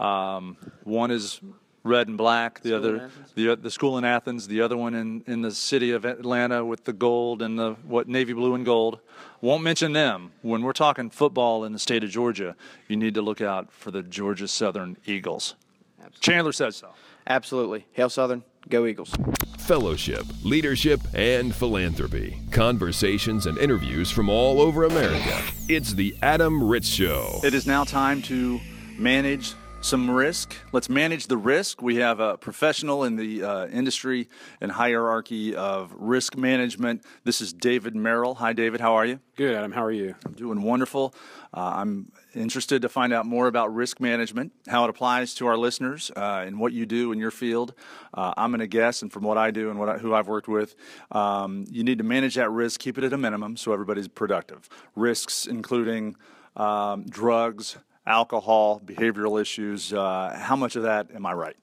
Um, 0.00 0.56
one 0.83 1.11
is 1.11 1.40
red 1.85 2.09
and 2.09 2.19
black. 2.19 2.61
The 2.61 2.71
school 2.71 2.76
other, 2.79 3.11
the 3.35 3.57
the 3.57 3.71
school 3.71 3.99
in 3.99 4.05
Athens. 4.05 4.49
The 4.49 4.61
other 4.61 4.76
one 4.76 4.95
in 4.95 5.23
in 5.26 5.43
the 5.43 5.53
city 5.53 5.93
of 5.93 6.05
Atlanta 6.05 6.64
with 6.64 6.85
the 6.85 6.93
gold 6.93 7.43
and 7.43 7.59
the 7.59 7.75
what 7.85 8.09
navy 8.09 8.33
blue 8.33 8.55
and 8.55 8.64
gold. 8.64 8.99
Won't 9.41 9.62
mention 9.62 9.93
them 9.93 10.33
when 10.43 10.62
we're 10.62 10.73
talking 10.73 11.11
football 11.11 11.64
in 11.64 11.73
the 11.73 11.79
state 11.79 12.03
of 12.03 12.11
Georgia. 12.11 12.57
You 12.88 12.97
need 12.97 13.14
to 13.14 13.23
look 13.23 13.41
out 13.41 13.71
for 13.71 13.91
the 13.91 14.03
Georgia 14.03 14.49
Southern 14.49 14.97
Eagles. 15.05 15.55
Absolutely. 15.99 16.21
Chandler 16.21 16.53
says 16.53 16.76
so. 16.76 16.88
Absolutely. 17.26 17.87
Hail 17.93 18.11
Southern. 18.11 18.43
Go 18.69 18.87
Eagles. 18.87 19.14
Fellowship, 19.59 20.25
leadership, 20.43 21.00
and 21.14 21.55
philanthropy. 21.55 22.38
Conversations 22.50 23.47
and 23.47 23.59
interviews 23.59 24.11
from 24.11 24.31
all 24.31 24.61
over 24.61 24.85
America. 24.85 25.43
It's 25.69 25.95
the 25.95 26.17
Adam 26.23 26.62
Ritz 26.62 26.88
Show. 26.88 27.41
It 27.45 27.55
is 27.55 27.67
now 27.67 27.85
time 27.85 28.23
to 28.23 28.61
manage 28.99 29.55
some 29.85 30.11
risk. 30.11 30.57
Let's 30.73 30.88
manage 30.88 31.26
the 31.26 31.37
risk. 31.37 31.83
We 31.83 31.97
have 31.97 32.19
a 32.19 32.38
professional 32.38 33.05
in 33.05 33.17
the 33.17 33.45
uh, 33.45 33.67
industry 33.67 34.31
and 34.62 34.73
hierarchy 34.73 35.55
of 35.55 35.93
risk 35.95 36.38
management. 36.38 37.05
This 37.25 37.43
is 37.43 37.53
David 37.53 37.95
Merrill. 37.95 38.37
Hi, 38.37 38.55
David. 38.55 38.81
How 38.81 38.95
are 38.95 39.05
you? 39.05 39.21
Good, 39.37 39.55
Adam. 39.55 39.73
How 39.73 39.85
are 39.85 39.93
you? 39.93 40.14
I'm 40.25 40.33
doing 40.33 40.62
wonderful. 40.62 41.14
Uh, 41.53 41.75
I'm 41.76 42.11
interested 42.35 42.81
to 42.81 42.88
find 42.88 43.12
out 43.12 43.26
more 43.26 43.47
about 43.47 43.75
risk 43.75 44.00
management, 44.00 44.53
how 44.69 44.85
it 44.85 44.91
applies 44.91 45.35
to 45.35 45.47
our 45.49 45.59
listeners, 45.59 46.11
uh, 46.17 46.45
and 46.47 46.59
what 46.59 46.73
you 46.73 46.87
do 46.87 47.12
in 47.12 47.19
your 47.19 47.31
field. 47.31 47.75
Uh, 48.14 48.33
I'm 48.38 48.53
going 48.53 48.61
to 48.61 48.67
guess, 48.67 49.03
and 49.03 49.12
from 49.12 49.25
what 49.25 49.37
I 49.37 49.50
do 49.50 49.69
and 49.69 49.79
what 49.79 49.91
I, 49.91 49.99
who 49.99 50.14
I've 50.14 50.29
worked 50.29 50.49
with, 50.49 50.75
um, 51.12 51.67
you 51.71 51.85
need 51.85 51.99
to 51.99 52.05
manage 52.05 52.37
that 52.37 52.50
risk, 52.50 52.81
keep 52.81 52.97
it 52.97 53.05
at 53.05 53.12
a 53.12 53.19
minimum, 53.19 53.59
so 53.59 53.75
everybody's 53.75 54.09
productive. 54.09 54.67
Risks 54.97 55.47
including 55.47 56.17
um, 56.57 57.05
drugs 57.05 57.76
alcohol, 58.06 58.80
behavioral 58.84 59.40
issues. 59.40 59.92
Uh, 59.92 60.37
how 60.38 60.56
much 60.56 60.76
of 60.76 60.82
that 60.82 61.08
am 61.14 61.26
I 61.26 61.32
right? 61.32 61.56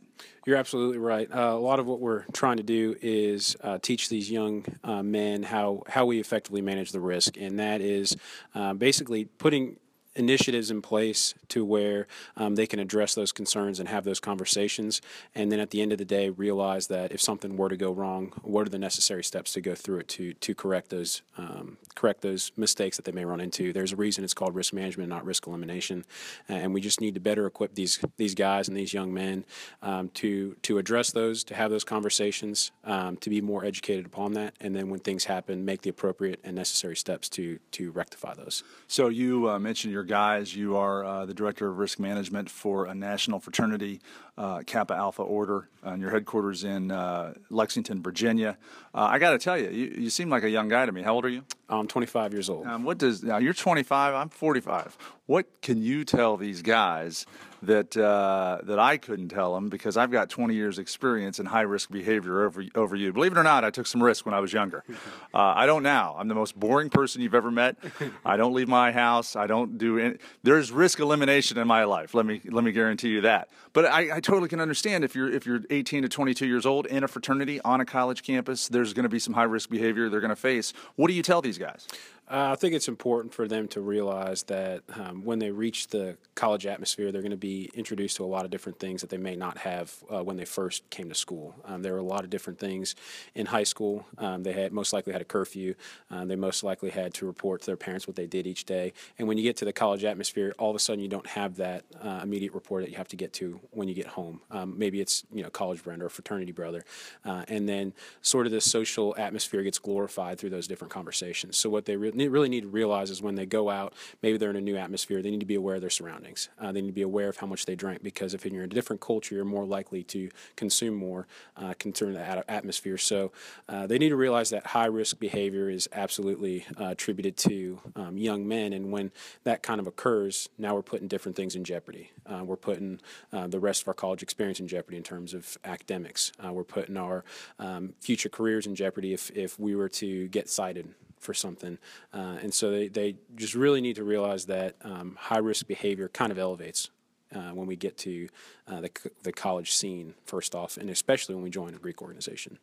You're 0.45 0.57
absolutely 0.57 0.97
right. 0.97 1.29
Uh, 1.31 1.51
a 1.53 1.59
lot 1.59 1.79
of 1.79 1.85
what 1.85 1.99
we're 1.99 2.25
trying 2.33 2.57
to 2.57 2.63
do 2.63 2.95
is 2.99 3.55
uh, 3.61 3.77
teach 3.77 4.09
these 4.09 4.31
young 4.31 4.65
uh, 4.83 5.03
men 5.03 5.43
how, 5.43 5.83
how 5.87 6.05
we 6.05 6.19
effectively 6.19 6.61
manage 6.61 6.91
the 6.91 6.99
risk, 6.99 7.37
and 7.37 7.59
that 7.59 7.79
is 7.79 8.17
uh, 8.55 8.73
basically 8.73 9.25
putting 9.25 9.77
initiatives 10.15 10.71
in 10.71 10.81
place 10.81 11.33
to 11.49 11.63
where 11.63 12.07
um, 12.35 12.55
they 12.55 12.67
can 12.67 12.79
address 12.79 13.15
those 13.15 13.31
concerns 13.31 13.79
and 13.79 13.87
have 13.89 14.03
those 14.03 14.19
conversations. 14.19 15.01
And 15.35 15.51
then 15.51 15.59
at 15.59 15.69
the 15.69 15.81
end 15.81 15.91
of 15.91 15.97
the 15.97 16.05
day, 16.05 16.29
realize 16.29 16.87
that 16.87 17.11
if 17.11 17.21
something 17.21 17.57
were 17.57 17.69
to 17.69 17.77
go 17.77 17.91
wrong, 17.91 18.33
what 18.41 18.65
are 18.65 18.69
the 18.69 18.79
necessary 18.79 19.23
steps 19.23 19.53
to 19.53 19.61
go 19.61 19.75
through 19.75 19.99
it 19.99 20.07
to 20.09 20.33
to 20.33 20.55
correct 20.55 20.89
those 20.89 21.21
um, 21.37 21.77
correct 21.95 22.21
those 22.21 22.51
mistakes 22.57 22.97
that 22.97 23.05
they 23.05 23.11
may 23.11 23.25
run 23.25 23.39
into. 23.39 23.73
There's 23.73 23.93
a 23.93 23.95
reason 23.95 24.23
it's 24.23 24.33
called 24.33 24.55
risk 24.55 24.73
management, 24.73 25.09
not 25.09 25.25
risk 25.25 25.47
elimination. 25.47 26.05
And 26.47 26.73
we 26.73 26.81
just 26.81 27.01
need 27.01 27.13
to 27.15 27.19
better 27.19 27.45
equip 27.45 27.75
these 27.75 27.99
these 28.17 28.35
guys 28.35 28.67
and 28.67 28.75
these 28.75 28.93
young 28.93 29.13
men 29.13 29.45
um, 29.81 30.09
to 30.09 30.55
to 30.63 30.77
address 30.77 31.11
those, 31.11 31.43
to 31.45 31.55
have 31.55 31.71
those 31.71 31.83
conversations, 31.83 32.71
um, 32.83 33.17
to 33.17 33.29
be 33.29 33.41
more 33.41 33.65
educated 33.65 34.05
upon 34.05 34.33
that, 34.33 34.53
and 34.59 34.75
then 34.75 34.89
when 34.89 34.99
things 34.99 35.25
happen, 35.25 35.65
make 35.65 35.81
the 35.81 35.89
appropriate 35.89 36.39
and 36.43 36.55
necessary 36.55 36.95
steps 36.95 37.29
to 37.29 37.59
to 37.71 37.91
rectify 37.91 38.33
those. 38.33 38.63
So 38.87 39.09
you 39.09 39.49
uh, 39.49 39.59
mentioned 39.59 39.93
your 39.93 40.00
your 40.01 40.07
guys. 40.07 40.55
You 40.55 40.77
are 40.77 41.05
uh, 41.05 41.25
the 41.27 41.33
director 41.35 41.69
of 41.69 41.77
risk 41.77 41.99
management 41.99 42.49
for 42.49 42.85
a 42.85 42.95
national 42.95 43.39
fraternity, 43.39 44.01
uh, 44.37 44.61
Kappa 44.65 44.93
Alpha 44.93 45.21
Order, 45.21 45.69
and 45.83 46.01
your 46.01 46.11
headquarters 46.11 46.63
in 46.63 46.91
uh, 46.91 47.33
Lexington, 47.49 48.01
Virginia. 48.01 48.57
Uh, 48.93 49.09
I 49.11 49.19
got 49.19 49.31
to 49.31 49.37
tell 49.37 49.57
you, 49.57 49.69
you, 49.69 49.95
you 49.97 50.09
seem 50.09 50.29
like 50.29 50.43
a 50.43 50.49
young 50.49 50.67
guy 50.67 50.85
to 50.85 50.91
me. 50.91 51.01
How 51.01 51.13
old 51.13 51.25
are 51.25 51.29
you? 51.29 51.43
I'm 51.69 51.87
25 51.87 52.33
years 52.33 52.49
old. 52.49 52.65
Um, 52.65 52.83
what 52.83 52.97
does 52.97 53.23
now? 53.23 53.37
You're 53.37 53.53
25. 53.53 54.13
I'm 54.13 54.29
45. 54.29 54.97
What 55.25 55.61
can 55.61 55.81
you 55.81 56.03
tell 56.03 56.37
these 56.37 56.61
guys 56.61 57.25
that 57.63 57.95
uh, 57.95 58.59
that 58.63 58.79
I 58.79 58.97
couldn't 58.97 59.29
tell 59.29 59.53
them 59.53 59.69
because 59.69 59.95
I've 59.95 60.11
got 60.11 60.29
20 60.29 60.55
years 60.55 60.79
experience 60.79 61.39
in 61.39 61.45
high 61.45 61.61
risk 61.61 61.91
behavior 61.91 62.43
over 62.43 62.63
over 62.75 62.95
you. 62.95 63.13
Believe 63.13 63.31
it 63.31 63.37
or 63.37 63.43
not, 63.43 63.63
I 63.63 63.69
took 63.69 63.85
some 63.85 64.01
risk 64.01 64.25
when 64.25 64.33
I 64.33 64.39
was 64.39 64.53
younger. 64.53 64.83
Uh, 65.33 65.53
I 65.55 65.65
don't 65.65 65.83
now. 65.83 66.15
I'm 66.19 66.27
the 66.27 66.35
most 66.35 66.59
boring 66.59 66.89
person 66.89 67.21
you've 67.21 67.33
ever 67.33 67.51
met. 67.51 67.77
I 68.25 68.35
don't 68.35 68.53
leave 68.53 68.67
my 68.67 68.91
house. 68.91 69.37
I 69.37 69.47
don't 69.47 69.77
do 69.77 69.97
any. 69.97 70.17
There's 70.43 70.73
risk 70.73 70.99
elimination 70.99 71.57
in 71.57 71.67
my 71.67 71.85
life. 71.85 72.13
Let 72.13 72.25
me 72.25 72.41
let 72.43 72.65
me 72.65 72.73
guarantee 72.73 73.09
you 73.09 73.21
that. 73.21 73.47
But 73.71 73.85
I, 73.85 74.17
I 74.17 74.19
totally 74.31 74.47
can 74.47 74.61
understand 74.61 75.03
if 75.03 75.13
you're 75.13 75.29
if 75.29 75.45
you're 75.45 75.59
18 75.69 76.03
to 76.03 76.07
22 76.07 76.47
years 76.47 76.65
old 76.65 76.85
in 76.85 77.03
a 77.03 77.07
fraternity 77.07 77.59
on 77.65 77.81
a 77.81 77.85
college 77.85 78.23
campus, 78.23 78.69
there's 78.69 78.93
going 78.93 79.03
to 79.03 79.09
be 79.09 79.19
some 79.19 79.33
high 79.33 79.43
risk 79.43 79.69
behavior 79.69 80.07
they're 80.07 80.21
going 80.21 80.29
to 80.29 80.37
face. 80.37 80.71
What 80.95 81.09
do 81.09 81.13
you 81.13 81.21
tell 81.21 81.41
these 81.41 81.57
guys? 81.57 81.85
Uh, 82.31 82.51
I 82.53 82.55
think 82.55 82.73
it's 82.73 82.87
important 82.87 83.33
for 83.33 83.45
them 83.45 83.67
to 83.69 83.81
realize 83.81 84.43
that 84.43 84.83
um, 84.93 85.25
when 85.25 85.39
they 85.39 85.51
reach 85.51 85.89
the 85.89 86.15
college 86.33 86.65
atmosphere, 86.65 87.11
they're 87.11 87.21
going 87.21 87.31
to 87.31 87.35
be 87.37 87.69
introduced 87.73 88.15
to 88.17 88.23
a 88.23 88.25
lot 88.25 88.45
of 88.45 88.51
different 88.51 88.79
things 88.79 89.01
that 89.01 89.09
they 89.09 89.17
may 89.17 89.35
not 89.35 89.57
have 89.57 89.93
uh, 90.09 90.23
when 90.23 90.37
they 90.37 90.45
first 90.45 90.89
came 90.89 91.09
to 91.09 91.15
school. 91.15 91.53
Um, 91.65 91.81
there 91.81 91.91
were 91.91 91.99
a 91.99 92.03
lot 92.03 92.23
of 92.23 92.29
different 92.29 92.57
things 92.57 92.95
in 93.35 93.47
high 93.47 93.65
school. 93.65 94.05
Um, 94.17 94.43
they 94.43 94.53
had 94.53 94.71
most 94.71 94.93
likely 94.93 95.11
had 95.11 95.21
a 95.21 95.25
curfew. 95.25 95.75
Um, 96.09 96.29
they 96.29 96.37
most 96.37 96.63
likely 96.63 96.89
had 96.89 97.13
to 97.15 97.25
report 97.25 97.61
to 97.61 97.65
their 97.65 97.75
parents 97.75 98.07
what 98.07 98.15
they 98.15 98.27
did 98.27 98.47
each 98.47 98.63
day. 98.63 98.93
And 99.19 99.27
when 99.27 99.37
you 99.37 99.43
get 99.43 99.57
to 99.57 99.65
the 99.65 99.73
college 99.73 100.05
atmosphere, 100.05 100.55
all 100.57 100.69
of 100.69 100.75
a 100.77 100.79
sudden 100.79 101.03
you 101.03 101.09
don't 101.09 101.27
have 101.27 101.57
that 101.57 101.83
uh, 102.01 102.21
immediate 102.23 102.53
report 102.53 102.85
that 102.85 102.91
you 102.91 102.97
have 102.97 103.09
to 103.09 103.17
get 103.17 103.33
to 103.33 103.59
when 103.71 103.89
you 103.89 103.93
get 103.93 104.07
home. 104.07 104.39
Um, 104.51 104.79
maybe 104.79 105.01
it's 105.01 105.25
you 105.33 105.43
know 105.43 105.49
college 105.49 105.81
friend 105.81 106.01
or 106.01 106.07
fraternity 106.07 106.53
brother, 106.53 106.85
uh, 107.25 107.43
and 107.49 107.67
then 107.67 107.91
sort 108.21 108.45
of 108.45 108.53
the 108.53 108.61
social 108.61 109.13
atmosphere 109.17 109.63
gets 109.63 109.79
glorified 109.79 110.39
through 110.39 110.51
those 110.51 110.65
different 110.65 110.93
conversations. 110.93 111.57
So 111.57 111.69
what 111.69 111.83
they 111.83 111.97
really 111.97 112.20
really 112.27 112.49
need 112.49 112.61
to 112.61 112.67
realize 112.67 113.09
is 113.09 113.21
when 113.21 113.35
they 113.35 113.45
go 113.45 113.69
out, 113.69 113.93
maybe 114.21 114.37
they're 114.37 114.49
in 114.49 114.55
a 114.55 114.61
new 114.61 114.77
atmosphere, 114.77 115.21
they 115.21 115.31
need 115.31 115.39
to 115.39 115.45
be 115.45 115.55
aware 115.55 115.75
of 115.75 115.81
their 115.81 115.89
surroundings. 115.89 116.49
Uh, 116.59 116.71
they 116.71 116.81
need 116.81 116.87
to 116.87 116.93
be 116.93 117.01
aware 117.01 117.29
of 117.29 117.37
how 117.37 117.47
much 117.47 117.65
they 117.65 117.75
drink 117.75 118.03
because 118.03 118.33
if 118.33 118.45
you're 118.45 118.63
in 118.63 118.71
a 118.71 118.73
different 118.73 119.01
culture, 119.01 119.35
you're 119.35 119.45
more 119.45 119.65
likely 119.65 120.03
to 120.03 120.29
consume 120.55 120.95
more, 120.95 121.27
uh, 121.57 121.73
consume 121.79 122.13
the 122.13 122.51
atmosphere. 122.51 122.97
So 122.97 123.31
uh, 123.69 123.87
they 123.87 123.97
need 123.97 124.09
to 124.09 124.15
realize 124.15 124.49
that 124.49 124.67
high 124.67 124.85
risk 124.85 125.19
behavior 125.19 125.69
is 125.69 125.87
absolutely 125.93 126.65
uh, 126.79 126.85
attributed 126.85 127.37
to 127.37 127.79
um, 127.95 128.17
young 128.17 128.47
men. 128.47 128.73
And 128.73 128.91
when 128.91 129.11
that 129.43 129.63
kind 129.63 129.79
of 129.79 129.87
occurs, 129.87 130.49
now 130.57 130.75
we're 130.75 130.81
putting 130.81 131.07
different 131.07 131.35
things 131.35 131.55
in 131.55 131.63
jeopardy. 131.63 132.11
Uh, 132.25 132.43
we're 132.43 132.55
putting 132.55 132.99
uh, 133.31 133.47
the 133.47 133.59
rest 133.59 133.81
of 133.81 133.87
our 133.87 133.93
college 133.93 134.23
experience 134.23 134.59
in 134.59 134.67
jeopardy 134.67 134.97
in 134.97 135.03
terms 135.03 135.33
of 135.33 135.57
academics. 135.63 136.31
we're 136.43 136.63
putting 136.63 136.97
our 136.97 137.23
um, 137.59 137.93
future 137.99 138.29
careers 138.29 138.67
in 138.67 138.75
jeopardy 138.75 139.13
if, 139.13 139.29
if 139.31 139.59
we 139.59 139.75
were 139.75 139.89
to 139.89 140.27
get 140.27 140.49
cited 140.49 140.93
for 141.21 141.33
something. 141.33 141.77
Uh, 142.13 142.37
and 142.41 142.53
so 142.53 142.71
they, 142.71 142.87
they 142.87 143.15
just 143.35 143.55
really 143.55 143.79
need 143.79 143.95
to 143.95 144.03
realize 144.03 144.45
that 144.47 144.75
um, 144.81 145.15
high 145.19 145.37
risk 145.37 145.67
behavior 145.67 146.09
kind 146.09 146.31
of 146.31 146.37
elevates 146.37 146.89
uh, 147.33 147.51
when 147.51 147.67
we 147.67 147.75
get 147.75 147.97
to 147.97 148.27
uh, 148.67 148.81
the, 148.81 148.91
the 149.23 149.31
college 149.31 149.71
scene, 149.71 150.15
first 150.25 150.53
off, 150.53 150.77
and 150.77 150.89
especially 150.89 151.35
when 151.35 151.43
we 151.43 151.49
join 151.49 151.73
a 151.73 151.77
Greek 151.77 152.01
organization. 152.01 152.57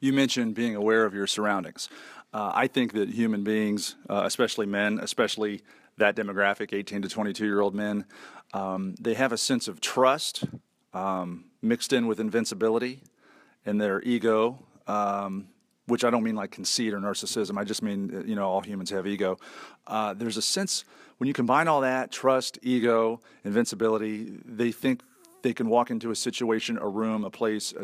You 0.00 0.12
mentioned 0.12 0.54
being 0.54 0.76
aware 0.76 1.04
of 1.04 1.14
your 1.14 1.26
surroundings. 1.26 1.88
Uh, 2.32 2.50
I 2.54 2.66
think 2.66 2.92
that 2.92 3.10
human 3.10 3.44
beings, 3.44 3.96
uh, 4.08 4.22
especially 4.24 4.66
men, 4.66 4.98
especially 5.00 5.62
that 5.98 6.16
demographic, 6.16 6.72
18 6.72 7.02
to 7.02 7.08
22 7.08 7.44
year 7.44 7.60
old 7.60 7.74
men, 7.74 8.06
um, 8.52 8.94
they 9.00 9.14
have 9.14 9.32
a 9.32 9.38
sense 9.38 9.68
of 9.68 9.80
trust 9.80 10.44
um, 10.92 11.46
mixed 11.60 11.92
in 11.92 12.06
with 12.06 12.20
invincibility 12.20 13.02
and 13.66 13.80
their 13.80 14.00
ego. 14.02 14.64
Um, 14.86 15.48
which 15.86 16.04
I 16.04 16.10
don't 16.10 16.22
mean 16.22 16.36
like 16.36 16.50
conceit 16.50 16.94
or 16.94 17.00
narcissism. 17.00 17.58
I 17.58 17.64
just 17.64 17.82
mean, 17.82 18.14
uh, 18.14 18.24
you 18.24 18.34
know, 18.34 18.48
all 18.48 18.60
humans 18.60 18.90
have 18.90 19.06
ego. 19.06 19.38
Uh, 19.86 20.14
there's 20.14 20.36
a 20.36 20.42
sense 20.42 20.84
when 21.18 21.28
you 21.28 21.34
combine 21.34 21.68
all 21.68 21.82
that 21.82 22.10
trust, 22.10 22.58
ego, 22.62 23.20
invincibility, 23.44 24.38
they 24.44 24.72
think 24.72 25.02
they 25.42 25.52
can 25.52 25.68
walk 25.68 25.90
into 25.90 26.10
a 26.10 26.16
situation, 26.16 26.78
a 26.78 26.88
room, 26.88 27.24
a 27.24 27.30
place, 27.30 27.72
a, 27.72 27.82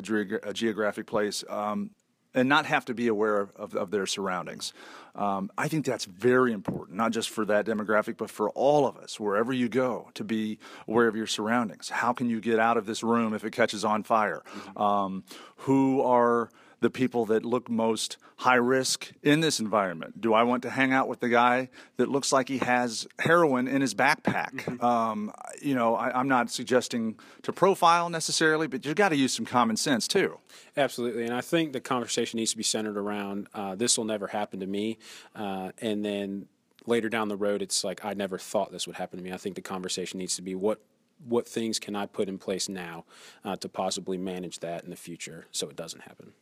a 0.49 0.53
geographic 0.53 1.07
place, 1.07 1.45
um, 1.49 1.91
and 2.33 2.49
not 2.49 2.65
have 2.67 2.85
to 2.87 2.95
be 2.95 3.09
aware 3.09 3.39
of, 3.39 3.55
of, 3.57 3.75
of 3.75 3.91
their 3.91 4.07
surroundings. 4.07 4.73
Um, 5.15 5.51
I 5.59 5.69
think 5.69 5.85
that's 5.85 6.05
very 6.05 6.53
important, 6.53 6.97
not 6.97 7.13
just 7.13 7.29
for 7.29 7.45
that 7.47 7.67
demographic, 7.67 8.17
but 8.17 8.31
for 8.31 8.51
all 8.51 8.87
of 8.87 8.97
us, 8.97 9.19
wherever 9.19 9.53
you 9.53 9.69
go, 9.69 10.11
to 10.15 10.25
be 10.25 10.59
aware 10.89 11.09
of 11.09 11.17
your 11.17 11.27
surroundings. 11.27 11.89
How 11.89 12.13
can 12.13 12.31
you 12.31 12.41
get 12.41 12.59
out 12.59 12.77
of 12.77 12.87
this 12.87 13.03
room 13.03 13.35
if 13.35 13.45
it 13.45 13.53
catches 13.53 13.85
on 13.85 14.05
fire? 14.05 14.43
Mm-hmm. 14.47 14.83
Um, 14.83 15.25
who 15.57 16.03
are 16.03 16.51
the 16.81 16.91
people 16.91 17.27
that 17.27 17.45
look 17.45 17.69
most 17.69 18.17
high 18.37 18.57
risk 18.57 19.13
in 19.23 19.41
this 19.41 19.61
environment? 19.61 20.21
Do 20.21 20.35
I 20.35 20.43
want 20.43 20.63
to 20.63 20.71
hang 20.71 20.93
out 20.93 21.09
with 21.09 21.21
the 21.21 21.29
guy 21.29 21.69
that 21.97 22.09
looks 22.09 22.33
like 22.33 22.49
he 22.49 22.59
has 22.59 23.07
heroin 23.19 23.69
in 23.69 23.81
his 23.81 23.95
backpack? 23.95 24.55
Mm-hmm. 24.55 24.85
Um, 24.85 25.33
you 25.63 25.75
know, 25.75 25.95
I, 25.95 26.19
am 26.19 26.29
not 26.29 26.51
suggesting 26.51 27.19
to 27.43 27.53
profile 27.53 28.09
necessarily, 28.09 28.67
but 28.67 28.85
you've 28.85 28.97
got 28.97 29.11
to 29.11 29.17
use 29.17 29.33
some 29.33 29.47
common 29.47 29.77
sense 29.77 30.09
too. 30.09 30.39
Absolutely, 30.77 31.25
and 31.25 31.35
I 31.35 31.41
think 31.41 31.73
the 31.73 31.81
conversation 31.81 32.39
needs 32.39 32.51
to 32.53 32.57
be 32.57 32.63
centered 32.63 32.97
around 32.97 33.49
uh, 33.55 33.75
this 33.75 33.99
will 33.99 34.05
never 34.05 34.27
happen 34.27 34.61
to 34.61 34.67
me, 34.67 34.99
uh, 35.35 35.73
and 35.81 36.05
then 36.05 36.47
later 36.87 37.09
down 37.09 37.29
the 37.29 37.37
road, 37.37 37.63
it's 37.63 37.85
like 37.85 38.05
I 38.05 38.15
never 38.15 38.39
thought 38.39 38.73
this 38.73 38.87
would 38.87 38.97
happen 38.97 39.19
to 39.19 39.25
me. 39.25 39.33
I 39.33 39.37
think 39.37 39.55
the 39.55 39.63
conversation 39.63 40.19
needs 40.19 40.37
to 40.37 40.43
be 40.43 40.55
what 40.55 40.81
what 41.27 41.47
things 41.47 41.79
can 41.79 41.95
I 41.95 42.07
put 42.07 42.29
in 42.29 42.39
place 42.39 42.69
now 42.69 43.05
uh, 43.45 43.57
to 43.57 43.69
possibly 43.69 44.17
manage 44.17 44.61
that 44.61 44.85
in 44.85 44.91
the 44.91 44.97
future 44.97 45.47
so 45.51 45.69
it 45.69 45.77
doesn't 45.77 46.01
happen. 46.03 46.33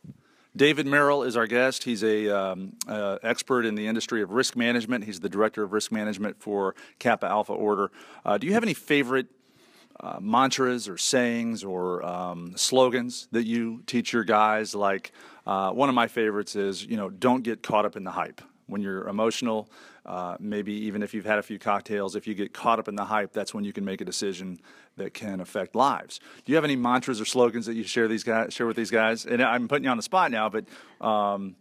David 0.55 0.87
Merrill 0.87 1.23
is 1.23 1.37
our 1.37 1.45
guest. 1.45 1.83
He's 1.83 2.03
a 2.03 2.27
um, 2.29 2.73
uh, 2.87 3.19
expert 3.21 3.65
in 3.65 3.75
the 3.75 3.85
industry 3.85 4.23
of 4.23 4.31
risk 4.31 4.55
management. 4.55 5.03
He's 5.05 5.19
the 5.19 5.29
director 5.29 5.63
of 5.63 5.73
risk 5.73 5.91
management 5.91 6.41
for 6.41 6.75
Kappa 6.97 7.27
Alpha 7.27 7.53
Order. 7.53 7.91
Uh, 8.25 8.37
do 8.39 8.47
you 8.47 8.53
have 8.53 8.63
any 8.63 8.73
favorite 8.73 9.27
uh, 9.99 10.17
mantras 10.19 10.89
or 10.89 10.97
sayings 10.97 11.63
or 11.63 12.03
um, 12.03 12.53
slogans 12.55 13.27
that 13.31 13.45
you 13.45 13.83
teach 13.85 14.11
your 14.11 14.23
guys? 14.23 14.73
Like 14.73 15.11
uh, 15.45 15.71
one 15.71 15.87
of 15.87 15.95
my 15.95 16.07
favorites 16.07 16.55
is, 16.55 16.83
you 16.83 16.97
know, 16.97 17.09
don't 17.09 17.43
get 17.43 17.61
caught 17.61 17.85
up 17.85 17.95
in 17.95 18.03
the 18.03 18.11
hype. 18.11 18.41
When 18.65 18.81
you're 18.81 19.07
emotional, 19.07 19.69
uh, 20.09 20.35
maybe 20.39 20.73
even 20.73 21.03
if 21.03 21.13
you've 21.13 21.25
had 21.25 21.37
a 21.37 21.43
few 21.43 21.59
cocktails, 21.59 22.15
if 22.15 22.25
you 22.25 22.33
get 22.33 22.51
caught 22.51 22.79
up 22.79 22.87
in 22.87 22.95
the 22.95 23.05
hype, 23.05 23.31
that's 23.31 23.53
when 23.53 23.63
you 23.63 23.71
can 23.71 23.85
make 23.85 24.01
a 24.01 24.05
decision 24.05 24.59
that 24.97 25.13
can 25.13 25.39
affect 25.39 25.75
lives. 25.75 26.19
Do 26.45 26.51
you 26.51 26.55
have 26.55 26.65
any 26.65 26.75
mantras 26.75 27.21
or 27.21 27.25
slogans 27.25 27.67
that 27.67 27.75
you 27.75 27.83
share 27.83 28.07
these 28.07 28.23
guys 28.23 28.51
share 28.51 28.65
with 28.65 28.75
these 28.75 28.89
guys? 28.89 29.27
And 29.27 29.39
I'm 29.39 29.67
putting 29.67 29.83
you 29.83 29.91
on 29.91 29.97
the 29.97 30.03
spot 30.03 30.31
now, 30.31 30.49
but 30.49 30.65
um, 30.99 31.55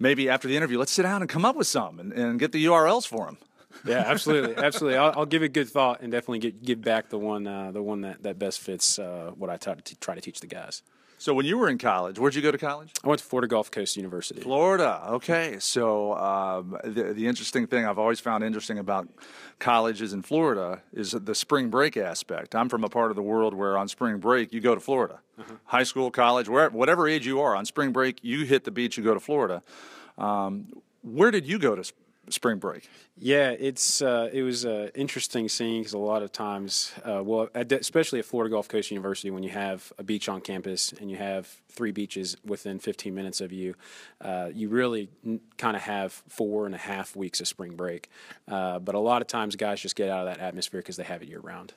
maybe 0.00 0.28
after 0.28 0.48
the 0.48 0.56
interview, 0.56 0.80
let's 0.80 0.90
sit 0.90 1.02
down 1.04 1.22
and 1.22 1.30
come 1.30 1.44
up 1.44 1.54
with 1.54 1.68
some 1.68 2.00
and, 2.00 2.12
and 2.12 2.40
get 2.40 2.50
the 2.50 2.64
URLs 2.64 3.06
for 3.06 3.26
them. 3.26 3.38
Yeah, 3.86 3.98
absolutely, 4.06 4.56
absolutely. 4.56 4.98
I'll, 4.98 5.12
I'll, 5.18 5.26
give 5.26 5.44
it 5.44 5.52
good 5.52 5.68
thought 5.68 6.00
and 6.00 6.10
definitely 6.10 6.40
get, 6.40 6.60
give 6.60 6.82
back 6.82 7.08
the 7.08 7.18
one 7.18 7.46
uh, 7.46 7.70
the 7.70 7.82
one 7.82 8.00
that, 8.00 8.24
that 8.24 8.36
best 8.36 8.58
fits 8.58 8.98
uh, 8.98 9.30
what 9.36 9.48
I 9.48 9.58
try 9.58 9.74
to, 9.74 9.82
t- 9.82 9.96
try 10.00 10.16
to 10.16 10.20
teach 10.20 10.40
the 10.40 10.48
guys. 10.48 10.82
So 11.22 11.34
when 11.34 11.46
you 11.46 11.56
were 11.56 11.68
in 11.68 11.78
college, 11.78 12.18
where'd 12.18 12.34
you 12.34 12.42
go 12.42 12.50
to 12.50 12.58
college? 12.58 12.90
I 13.04 13.06
went 13.06 13.20
to 13.20 13.24
Florida 13.24 13.46
Gulf 13.46 13.70
Coast 13.70 13.96
University. 13.96 14.40
Florida. 14.40 15.04
Okay. 15.06 15.56
So 15.60 16.14
um, 16.14 16.76
the 16.82 17.12
the 17.12 17.28
interesting 17.28 17.68
thing 17.68 17.86
I've 17.86 18.00
always 18.00 18.18
found 18.18 18.42
interesting 18.42 18.76
about 18.76 19.06
colleges 19.60 20.12
in 20.12 20.22
Florida 20.22 20.82
is 20.92 21.12
the 21.12 21.34
spring 21.36 21.70
break 21.70 21.96
aspect. 21.96 22.56
I'm 22.56 22.68
from 22.68 22.82
a 22.82 22.88
part 22.88 23.12
of 23.12 23.16
the 23.16 23.22
world 23.22 23.54
where 23.54 23.78
on 23.78 23.86
spring 23.86 24.18
break 24.18 24.52
you 24.52 24.60
go 24.60 24.74
to 24.74 24.80
Florida, 24.80 25.20
uh-huh. 25.38 25.54
high 25.66 25.84
school, 25.84 26.10
college, 26.10 26.48
wherever, 26.48 26.76
whatever 26.76 27.06
age 27.06 27.24
you 27.24 27.40
are. 27.40 27.54
On 27.54 27.64
spring 27.66 27.92
break, 27.92 28.18
you 28.22 28.44
hit 28.44 28.64
the 28.64 28.72
beach, 28.72 28.98
you 28.98 29.04
go 29.04 29.14
to 29.14 29.20
Florida. 29.20 29.62
Um, 30.18 30.72
where 31.02 31.30
did 31.30 31.46
you 31.46 31.60
go 31.60 31.76
to 31.76 31.84
spring 32.30 32.58
break? 32.58 32.88
Yeah, 33.16 33.50
it's 33.50 34.00
uh, 34.00 34.30
it 34.32 34.42
was 34.42 34.64
uh, 34.64 34.90
interesting 34.94 35.48
seeing 35.48 35.80
because 35.80 35.92
a 35.92 35.98
lot 35.98 36.22
of 36.22 36.32
times, 36.32 36.92
uh, 37.04 37.22
well, 37.22 37.48
especially 37.54 38.18
at 38.18 38.24
Florida 38.24 38.50
Gulf 38.50 38.68
Coast 38.68 38.90
University, 38.90 39.30
when 39.30 39.42
you 39.42 39.50
have 39.50 39.92
a 39.98 40.02
beach 40.02 40.28
on 40.28 40.40
campus 40.40 40.92
and 40.92 41.10
you 41.10 41.16
have 41.16 41.46
three 41.68 41.92
beaches 41.92 42.36
within 42.44 42.78
15 42.78 43.14
minutes 43.14 43.40
of 43.40 43.52
you, 43.52 43.74
uh, 44.20 44.50
you 44.52 44.68
really 44.68 45.08
n- 45.24 45.40
kind 45.58 45.76
of 45.76 45.82
have 45.82 46.12
four 46.28 46.66
and 46.66 46.74
a 46.74 46.78
half 46.78 47.16
weeks 47.16 47.40
of 47.40 47.48
spring 47.48 47.74
break. 47.74 48.08
Uh, 48.48 48.78
but 48.78 48.94
a 48.94 49.00
lot 49.00 49.22
of 49.22 49.28
times, 49.28 49.56
guys 49.56 49.80
just 49.80 49.96
get 49.96 50.08
out 50.08 50.26
of 50.26 50.34
that 50.34 50.42
atmosphere 50.42 50.80
because 50.80 50.96
they 50.96 51.04
have 51.04 51.22
it 51.22 51.28
year 51.28 51.40
round. 51.40 51.72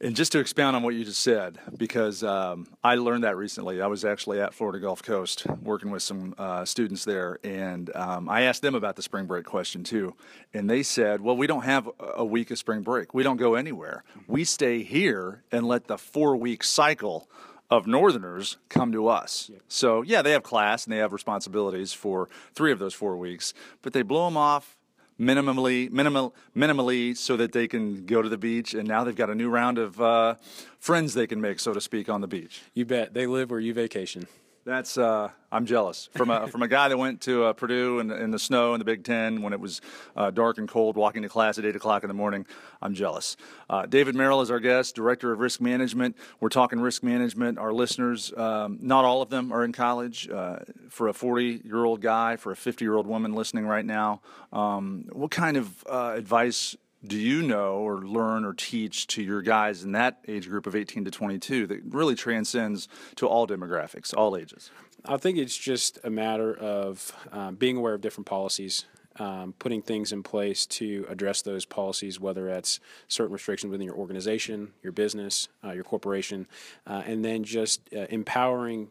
And 0.00 0.16
just 0.16 0.32
to 0.32 0.40
expound 0.40 0.74
on 0.74 0.82
what 0.82 0.94
you 0.94 1.04
just 1.04 1.22
said, 1.22 1.58
because 1.76 2.24
um, 2.24 2.66
I 2.82 2.96
learned 2.96 3.24
that 3.24 3.36
recently. 3.36 3.80
I 3.80 3.86
was 3.86 4.04
actually 4.04 4.40
at 4.40 4.52
Florida 4.52 4.80
Gulf 4.80 5.02
Coast 5.02 5.46
working 5.62 5.90
with 5.90 6.02
some 6.02 6.34
uh, 6.36 6.64
students 6.64 7.04
there, 7.04 7.38
and 7.44 7.94
um, 7.94 8.28
I 8.28 8.42
asked 8.42 8.60
them 8.60 8.74
about 8.74 8.96
the 8.96 9.02
spring 9.02 9.26
break 9.26 9.44
question 9.44 9.84
too. 9.84 10.14
And 10.52 10.68
they 10.68 10.82
said, 10.82 11.20
Well, 11.20 11.36
we 11.36 11.46
don't 11.46 11.64
have 11.64 11.88
a 11.98 12.24
week 12.24 12.50
of 12.50 12.58
spring 12.58 12.82
break, 12.82 13.14
we 13.14 13.22
don't 13.22 13.36
go 13.36 13.54
anywhere. 13.54 14.02
We 14.26 14.44
stay 14.44 14.82
here 14.82 15.44
and 15.52 15.66
let 15.66 15.86
the 15.86 15.96
four 15.96 16.36
week 16.36 16.64
cycle 16.64 17.28
of 17.70 17.86
Northerners 17.86 18.58
come 18.68 18.92
to 18.92 19.08
us. 19.08 19.50
So, 19.68 20.02
yeah, 20.02 20.22
they 20.22 20.32
have 20.32 20.42
class 20.42 20.84
and 20.84 20.92
they 20.92 20.98
have 20.98 21.12
responsibilities 21.12 21.92
for 21.92 22.28
three 22.52 22.72
of 22.72 22.78
those 22.78 22.94
four 22.94 23.16
weeks, 23.16 23.54
but 23.80 23.92
they 23.92 24.02
blow 24.02 24.26
them 24.26 24.36
off 24.36 24.76
minimally, 25.18 25.90
minimal, 25.90 26.34
minimally, 26.56 27.16
so 27.16 27.36
that 27.36 27.52
they 27.52 27.68
can 27.68 28.06
go 28.06 28.22
to 28.22 28.28
the 28.28 28.38
beach. 28.38 28.74
And 28.74 28.86
now 28.88 29.04
they've 29.04 29.16
got 29.16 29.30
a 29.30 29.34
new 29.34 29.48
round 29.48 29.78
of 29.78 30.00
uh, 30.00 30.34
friends 30.78 31.14
they 31.14 31.26
can 31.26 31.40
make, 31.40 31.60
so 31.60 31.72
to 31.72 31.80
speak, 31.80 32.08
on 32.08 32.20
the 32.20 32.28
beach. 32.28 32.62
You 32.74 32.84
bet. 32.84 33.14
They 33.14 33.26
live 33.26 33.50
where 33.50 33.60
you 33.60 33.74
vacation. 33.74 34.26
That's 34.64 34.96
uh, 34.96 35.28
I'm 35.52 35.66
jealous 35.66 36.08
from 36.16 36.30
a 36.30 36.48
from 36.48 36.62
a 36.62 36.68
guy 36.68 36.88
that 36.88 36.96
went 36.96 37.20
to 37.22 37.44
uh, 37.44 37.52
Purdue 37.52 37.98
in, 37.98 38.10
in, 38.10 38.30
the 38.30 38.38
snow 38.38 38.72
in 38.72 38.78
the 38.78 38.84
Big 38.86 39.04
Ten 39.04 39.42
when 39.42 39.52
it 39.52 39.60
was 39.60 39.82
uh, 40.16 40.30
dark 40.30 40.56
and 40.56 40.66
cold, 40.66 40.96
walking 40.96 41.20
to 41.20 41.28
class 41.28 41.58
at 41.58 41.66
eight 41.66 41.76
o'clock 41.76 42.02
in 42.02 42.08
the 42.08 42.14
morning. 42.14 42.46
I'm 42.80 42.94
jealous. 42.94 43.36
Uh, 43.68 43.84
David 43.84 44.14
Merrill 44.14 44.40
is 44.40 44.50
our 44.50 44.60
guest, 44.60 44.94
director 44.94 45.32
of 45.32 45.40
risk 45.40 45.60
management. 45.60 46.16
We're 46.40 46.48
talking 46.48 46.80
risk 46.80 47.02
management. 47.02 47.58
Our 47.58 47.74
listeners, 47.74 48.32
um, 48.38 48.78
not 48.80 49.04
all 49.04 49.20
of 49.20 49.28
them 49.28 49.52
are 49.52 49.64
in 49.64 49.72
college. 49.72 50.30
Uh, 50.30 50.60
for 50.88 51.08
a 51.08 51.12
40 51.12 51.60
year 51.62 51.84
old 51.84 52.00
guy, 52.00 52.36
for 52.36 52.50
a 52.50 52.56
50 52.56 52.86
year 52.86 52.94
old 52.94 53.06
woman 53.06 53.34
listening 53.34 53.66
right 53.66 53.84
now, 53.84 54.22
um, 54.50 55.10
what 55.12 55.30
kind 55.30 55.58
of 55.58 55.84
uh, 55.90 56.14
advice 56.16 56.74
do 57.06 57.18
you 57.18 57.42
know 57.42 57.76
or 57.76 58.02
learn 58.02 58.44
or 58.44 58.54
teach 58.54 59.06
to 59.08 59.22
your 59.22 59.42
guys 59.42 59.84
in 59.84 59.92
that 59.92 60.20
age 60.26 60.48
group 60.48 60.66
of 60.66 60.74
18 60.74 61.04
to 61.04 61.10
22 61.10 61.66
that 61.66 61.80
really 61.84 62.14
transcends 62.14 62.88
to 63.16 63.26
all 63.26 63.46
demographics, 63.46 64.14
all 64.16 64.36
ages? 64.36 64.70
I 65.04 65.18
think 65.18 65.38
it's 65.38 65.56
just 65.56 65.98
a 66.02 66.10
matter 66.10 66.54
of 66.54 67.12
um, 67.30 67.56
being 67.56 67.76
aware 67.76 67.94
of 67.94 68.00
different 68.00 68.26
policies, 68.26 68.86
um, 69.16 69.54
putting 69.58 69.82
things 69.82 70.12
in 70.12 70.22
place 70.22 70.66
to 70.66 71.06
address 71.08 71.42
those 71.42 71.64
policies, 71.64 72.18
whether 72.18 72.46
that's 72.46 72.80
certain 73.08 73.32
restrictions 73.32 73.70
within 73.70 73.86
your 73.86 73.96
organization, 73.96 74.72
your 74.82 74.92
business, 74.92 75.48
uh, 75.62 75.72
your 75.72 75.84
corporation, 75.84 76.46
uh, 76.86 77.02
and 77.06 77.24
then 77.24 77.44
just 77.44 77.82
uh, 77.94 78.06
empowering 78.08 78.88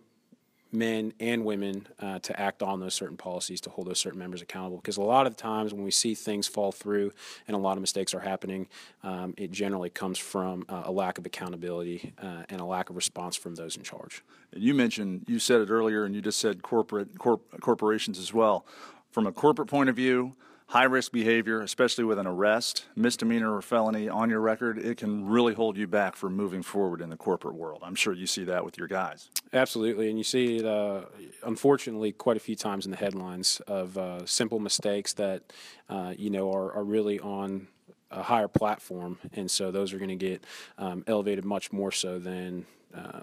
men 0.73 1.13
and 1.19 1.45
women 1.45 1.87
uh, 1.99 2.19
to 2.19 2.39
act 2.39 2.63
on 2.63 2.79
those 2.79 2.93
certain 2.93 3.17
policies 3.17 3.61
to 3.61 3.69
hold 3.69 3.87
those 3.87 3.99
certain 3.99 4.19
members 4.19 4.41
accountable. 4.41 4.77
Because 4.77 4.97
a 4.97 5.01
lot 5.01 5.27
of 5.27 5.37
times 5.37 5.73
when 5.73 5.83
we 5.83 5.91
see 5.91 6.15
things 6.15 6.47
fall 6.47 6.71
through 6.71 7.11
and 7.47 7.55
a 7.55 7.59
lot 7.59 7.77
of 7.77 7.81
mistakes 7.81 8.13
are 8.13 8.19
happening, 8.19 8.67
um, 9.03 9.33
it 9.37 9.51
generally 9.51 9.89
comes 9.89 10.17
from 10.17 10.65
uh, 10.69 10.83
a 10.85 10.91
lack 10.91 11.17
of 11.17 11.25
accountability 11.25 12.13
uh, 12.21 12.43
and 12.49 12.59
a 12.59 12.65
lack 12.65 12.89
of 12.89 12.95
response 12.95 13.35
from 13.35 13.55
those 13.55 13.77
in 13.77 13.83
charge. 13.83 14.23
And 14.51 14.63
you 14.63 14.73
mentioned, 14.73 15.25
you 15.27 15.39
said 15.39 15.61
it 15.61 15.69
earlier, 15.69 16.05
and 16.05 16.15
you 16.15 16.21
just 16.21 16.39
said 16.39 16.61
corporate 16.61 17.17
corp- 17.17 17.59
corporations 17.61 18.19
as 18.19 18.33
well. 18.33 18.65
From 19.11 19.27
a 19.27 19.31
corporate 19.31 19.69
point 19.69 19.89
of 19.89 19.95
view, 19.95 20.33
high 20.73 20.85
risk 20.85 21.11
behavior, 21.11 21.61
especially 21.61 22.03
with 22.03 22.17
an 22.17 22.25
arrest, 22.25 22.85
misdemeanor, 22.95 23.55
or 23.55 23.61
felony 23.61 24.09
on 24.09 24.27
your 24.27 24.39
record, 24.39 24.79
it 24.79 24.97
can 24.97 25.23
really 25.23 25.53
hold 25.53 25.77
you 25.77 25.85
back 25.85 26.15
from 26.15 26.35
moving 26.35 26.63
forward 26.63 26.99
in 26.99 27.11
the 27.11 27.15
corporate 27.15 27.53
world. 27.53 27.79
I'm 27.83 27.93
sure 27.93 28.11
you 28.11 28.25
see 28.25 28.43
that 28.45 28.65
with 28.65 28.75
your 28.75 28.87
guys. 28.87 29.29
Absolutely, 29.53 30.09
and 30.09 30.17
you 30.17 30.23
see 30.23 30.57
it, 30.57 30.65
uh, 30.65 31.01
unfortunately, 31.43 32.11
quite 32.11 32.37
a 32.37 32.39
few 32.39 32.55
times 32.55 32.85
in 32.85 32.91
the 32.91 32.97
headlines 32.97 33.61
of 33.67 33.95
uh, 33.99 34.25
simple 34.25 34.57
mistakes 34.57 35.13
that 35.13 35.53
uh, 35.89 36.15
you 36.17 36.31
know 36.31 36.51
are, 36.51 36.73
are 36.73 36.83
really 36.83 37.19
on 37.19 37.67
a 38.09 38.23
higher 38.23 38.47
platform, 38.47 39.19
and 39.33 39.51
so 39.51 39.69
those 39.69 39.93
are 39.93 39.99
going 39.99 40.09
to 40.09 40.15
get 40.15 40.43
um, 40.79 41.03
elevated 41.05 41.45
much 41.45 41.71
more 41.71 41.91
so 41.91 42.17
than 42.17 42.65
uh, 42.95 43.21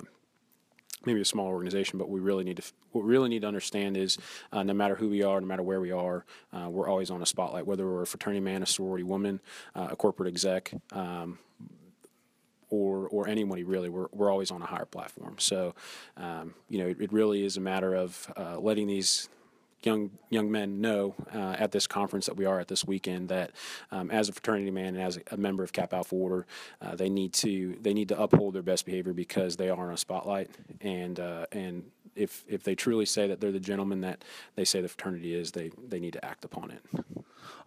maybe 1.04 1.20
a 1.20 1.24
small 1.24 1.46
organization, 1.46 1.98
but 1.98 2.08
we 2.08 2.20
really 2.20 2.44
need 2.44 2.56
to 2.58 2.62
what 2.92 3.04
we 3.04 3.10
really 3.10 3.28
need 3.28 3.42
to 3.42 3.48
understand 3.48 3.96
is 3.96 4.18
uh, 4.52 4.62
no 4.62 4.74
matter 4.74 4.96
who 4.96 5.08
we 5.08 5.22
are, 5.22 5.40
no 5.40 5.46
matter 5.46 5.62
where 5.62 5.80
we 5.80 5.92
are, 5.92 6.24
uh, 6.52 6.68
we're 6.68 6.88
always 6.88 7.10
on 7.10 7.22
a 7.22 7.26
spotlight. 7.26 7.66
Whether 7.66 7.86
we're 7.86 8.02
a 8.02 8.06
fraternity 8.06 8.40
man, 8.40 8.62
a 8.62 8.66
sorority 8.66 9.04
woman, 9.04 9.40
uh, 9.74 9.88
a 9.90 9.96
corporate 9.96 10.28
exec. 10.28 10.72
Um, 10.92 11.38
or, 12.72 13.08
or 13.08 13.26
anybody 13.26 13.64
really, 13.64 13.88
we're, 13.88 14.06
we're 14.12 14.30
always 14.30 14.52
on 14.52 14.62
a 14.62 14.64
higher 14.64 14.84
platform. 14.84 15.34
So, 15.38 15.74
um, 16.16 16.54
you 16.68 16.78
know, 16.78 16.86
it, 16.86 17.00
it, 17.00 17.12
really 17.12 17.44
is 17.44 17.56
a 17.56 17.60
matter 17.60 17.94
of 17.94 18.32
uh, 18.36 18.60
letting 18.60 18.86
these 18.86 19.28
young 19.82 20.10
young 20.28 20.50
men 20.50 20.80
know 20.80 21.14
uh, 21.34 21.56
at 21.58 21.72
this 21.72 21.86
conference 21.86 22.26
that 22.26 22.36
we 22.36 22.44
are 22.44 22.60
at 22.60 22.68
this 22.68 22.84
weekend 22.84 23.28
that 23.28 23.52
um, 23.90 24.10
as 24.10 24.28
a 24.28 24.32
fraternity 24.32 24.70
man 24.70 24.94
and 24.94 25.02
as 25.02 25.18
a, 25.30 25.36
member 25.36 25.62
of 25.62 25.72
Kappa 25.72 25.96
Alpha 25.96 26.14
Order, 26.14 26.46
uh, 26.82 26.94
they 26.94 27.08
need 27.08 27.32
to 27.34 27.76
they 27.80 27.94
need 27.94 28.08
to 28.08 28.20
uphold 28.20 28.54
their 28.54 28.62
best 28.62 28.84
behavior 28.84 29.12
because 29.12 29.56
they 29.56 29.68
are 29.70 29.88
on 29.88 29.92
a 29.92 29.96
spotlight 29.96 30.50
and 30.80 31.18
uh, 31.18 31.46
and 31.52 31.90
if 32.16 32.44
if 32.48 32.64
they 32.64 32.74
truly 32.74 33.06
say 33.06 33.26
that 33.28 33.40
they're 33.40 33.52
the 33.52 33.60
gentleman 33.60 34.00
that 34.02 34.24
they 34.56 34.64
say 34.64 34.80
the 34.80 34.88
fraternity 34.88 35.34
is, 35.34 35.52
they 35.52 35.70
they 35.78 36.00
need 36.00 36.12
to 36.14 36.24
act 36.24 36.44
upon 36.44 36.70
it. 36.70 36.82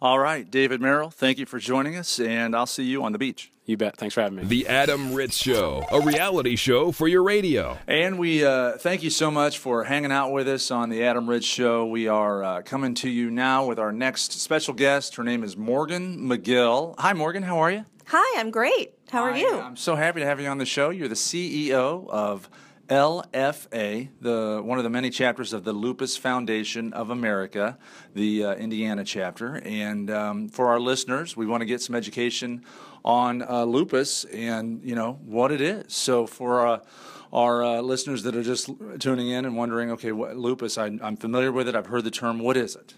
All 0.00 0.18
right, 0.18 0.50
David 0.50 0.80
Merrill, 0.80 1.10
thank 1.10 1.38
you 1.38 1.46
for 1.46 1.58
joining 1.58 1.96
us, 1.96 2.20
and 2.20 2.54
I'll 2.54 2.66
see 2.66 2.84
you 2.84 3.04
on 3.04 3.12
the 3.12 3.18
beach. 3.18 3.50
You 3.64 3.78
bet. 3.78 3.96
Thanks 3.96 4.14
for 4.14 4.20
having 4.20 4.36
me. 4.36 4.44
The 4.44 4.68
Adam 4.68 5.14
Ritz 5.14 5.38
Show, 5.38 5.82
a 5.90 6.00
reality 6.00 6.54
show 6.56 6.92
for 6.92 7.08
your 7.08 7.22
radio. 7.22 7.78
And 7.86 8.18
we 8.18 8.44
uh, 8.44 8.72
thank 8.72 9.02
you 9.02 9.08
so 9.08 9.30
much 9.30 9.56
for 9.56 9.84
hanging 9.84 10.12
out 10.12 10.32
with 10.32 10.46
us 10.48 10.70
on 10.70 10.90
the 10.90 11.02
Adam 11.04 11.30
Ritz 11.30 11.46
Show. 11.46 11.86
We 11.86 12.06
are 12.06 12.44
uh, 12.44 12.62
coming 12.62 12.94
to 12.96 13.08
you 13.08 13.30
now 13.30 13.64
with 13.64 13.78
our 13.78 13.92
next 13.92 14.32
special 14.32 14.74
guest. 14.74 15.16
Her 15.16 15.24
name 15.24 15.42
is 15.42 15.56
Morgan 15.56 16.18
McGill. 16.28 16.94
Hi, 16.98 17.14
Morgan. 17.14 17.42
How 17.42 17.58
are 17.60 17.70
you? 17.70 17.86
Hi, 18.08 18.38
I'm 18.38 18.50
great. 18.50 18.92
How 19.10 19.22
are 19.22 19.32
I, 19.32 19.38
you? 19.38 19.58
I'm 19.58 19.76
so 19.76 19.96
happy 19.96 20.20
to 20.20 20.26
have 20.26 20.40
you 20.40 20.48
on 20.48 20.58
the 20.58 20.66
show. 20.66 20.90
You're 20.90 21.08
the 21.08 21.14
CEO 21.14 22.06
of 22.10 22.50
LFA, 22.88 24.08
the 24.20 24.60
one 24.62 24.78
of 24.78 24.84
the 24.84 24.90
many 24.90 25.08
chapters 25.08 25.52
of 25.52 25.64
the 25.64 25.72
Lupus 25.72 26.16
Foundation 26.16 26.92
of 26.92 27.10
America, 27.10 27.78
the 28.14 28.44
uh, 28.44 28.54
Indiana 28.54 29.04
chapter. 29.04 29.62
And 29.64 30.10
um, 30.10 30.48
for 30.48 30.68
our 30.68 30.78
listeners, 30.78 31.36
we 31.36 31.46
want 31.46 31.62
to 31.62 31.66
get 31.66 31.80
some 31.80 31.94
education 31.94 32.64
on 33.04 33.42
uh, 33.42 33.64
lupus 33.64 34.24
and 34.24 34.82
you 34.82 34.94
know 34.94 35.18
what 35.24 35.50
it 35.50 35.60
is. 35.60 35.92
So 35.94 36.26
for 36.26 36.66
uh, 36.66 36.80
our 37.32 37.64
uh, 37.64 37.80
listeners 37.80 38.22
that 38.24 38.36
are 38.36 38.42
just 38.42 38.70
tuning 38.98 39.28
in 39.28 39.44
and 39.44 39.56
wondering, 39.56 39.90
okay, 39.92 40.12
what, 40.12 40.36
lupus? 40.36 40.76
I, 40.76 40.86
I'm 41.02 41.16
familiar 41.16 41.52
with 41.52 41.68
it. 41.68 41.74
I've 41.74 41.86
heard 41.86 42.04
the 42.04 42.10
term. 42.10 42.38
What 42.38 42.56
is 42.56 42.76
it? 42.76 42.94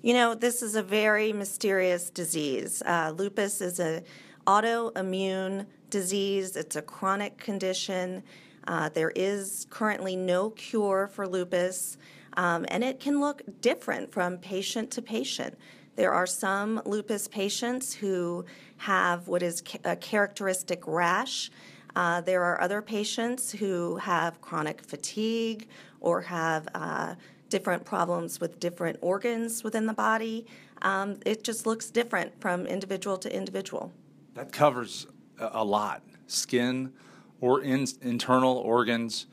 You 0.00 0.14
know, 0.14 0.34
this 0.34 0.62
is 0.62 0.74
a 0.74 0.82
very 0.82 1.32
mysterious 1.32 2.08
disease. 2.08 2.82
Uh, 2.86 3.12
lupus 3.16 3.60
is 3.60 3.78
a 3.78 4.02
autoimmune 4.46 5.66
disease. 5.90 6.56
It's 6.56 6.76
a 6.76 6.82
chronic 6.82 7.36
condition. 7.36 8.22
Uh, 8.68 8.90
there 8.90 9.10
is 9.16 9.66
currently 9.70 10.14
no 10.14 10.50
cure 10.50 11.08
for 11.08 11.26
lupus, 11.26 11.96
um, 12.34 12.66
and 12.68 12.84
it 12.84 13.00
can 13.00 13.18
look 13.18 13.40
different 13.62 14.12
from 14.12 14.36
patient 14.36 14.90
to 14.90 15.00
patient. 15.00 15.58
There 15.96 16.12
are 16.12 16.26
some 16.26 16.82
lupus 16.84 17.26
patients 17.26 17.94
who 17.94 18.44
have 18.76 19.26
what 19.26 19.42
is 19.42 19.62
a 19.84 19.96
characteristic 19.96 20.86
rash. 20.86 21.50
Uh, 21.96 22.20
there 22.20 22.44
are 22.44 22.60
other 22.60 22.82
patients 22.82 23.50
who 23.50 23.96
have 23.96 24.40
chronic 24.42 24.82
fatigue 24.82 25.66
or 26.00 26.20
have 26.20 26.68
uh, 26.74 27.14
different 27.48 27.86
problems 27.86 28.38
with 28.38 28.60
different 28.60 28.98
organs 29.00 29.64
within 29.64 29.86
the 29.86 29.94
body. 29.94 30.46
Um, 30.82 31.16
it 31.24 31.42
just 31.42 31.66
looks 31.66 31.90
different 31.90 32.38
from 32.38 32.66
individual 32.66 33.16
to 33.16 33.34
individual. 33.34 33.90
That 34.34 34.52
covers 34.52 35.06
a 35.38 35.64
lot 35.64 36.02
skin, 36.26 36.92
or 37.40 37.62
in, 37.62 37.86
internal 38.02 38.56
organs, 38.56 39.26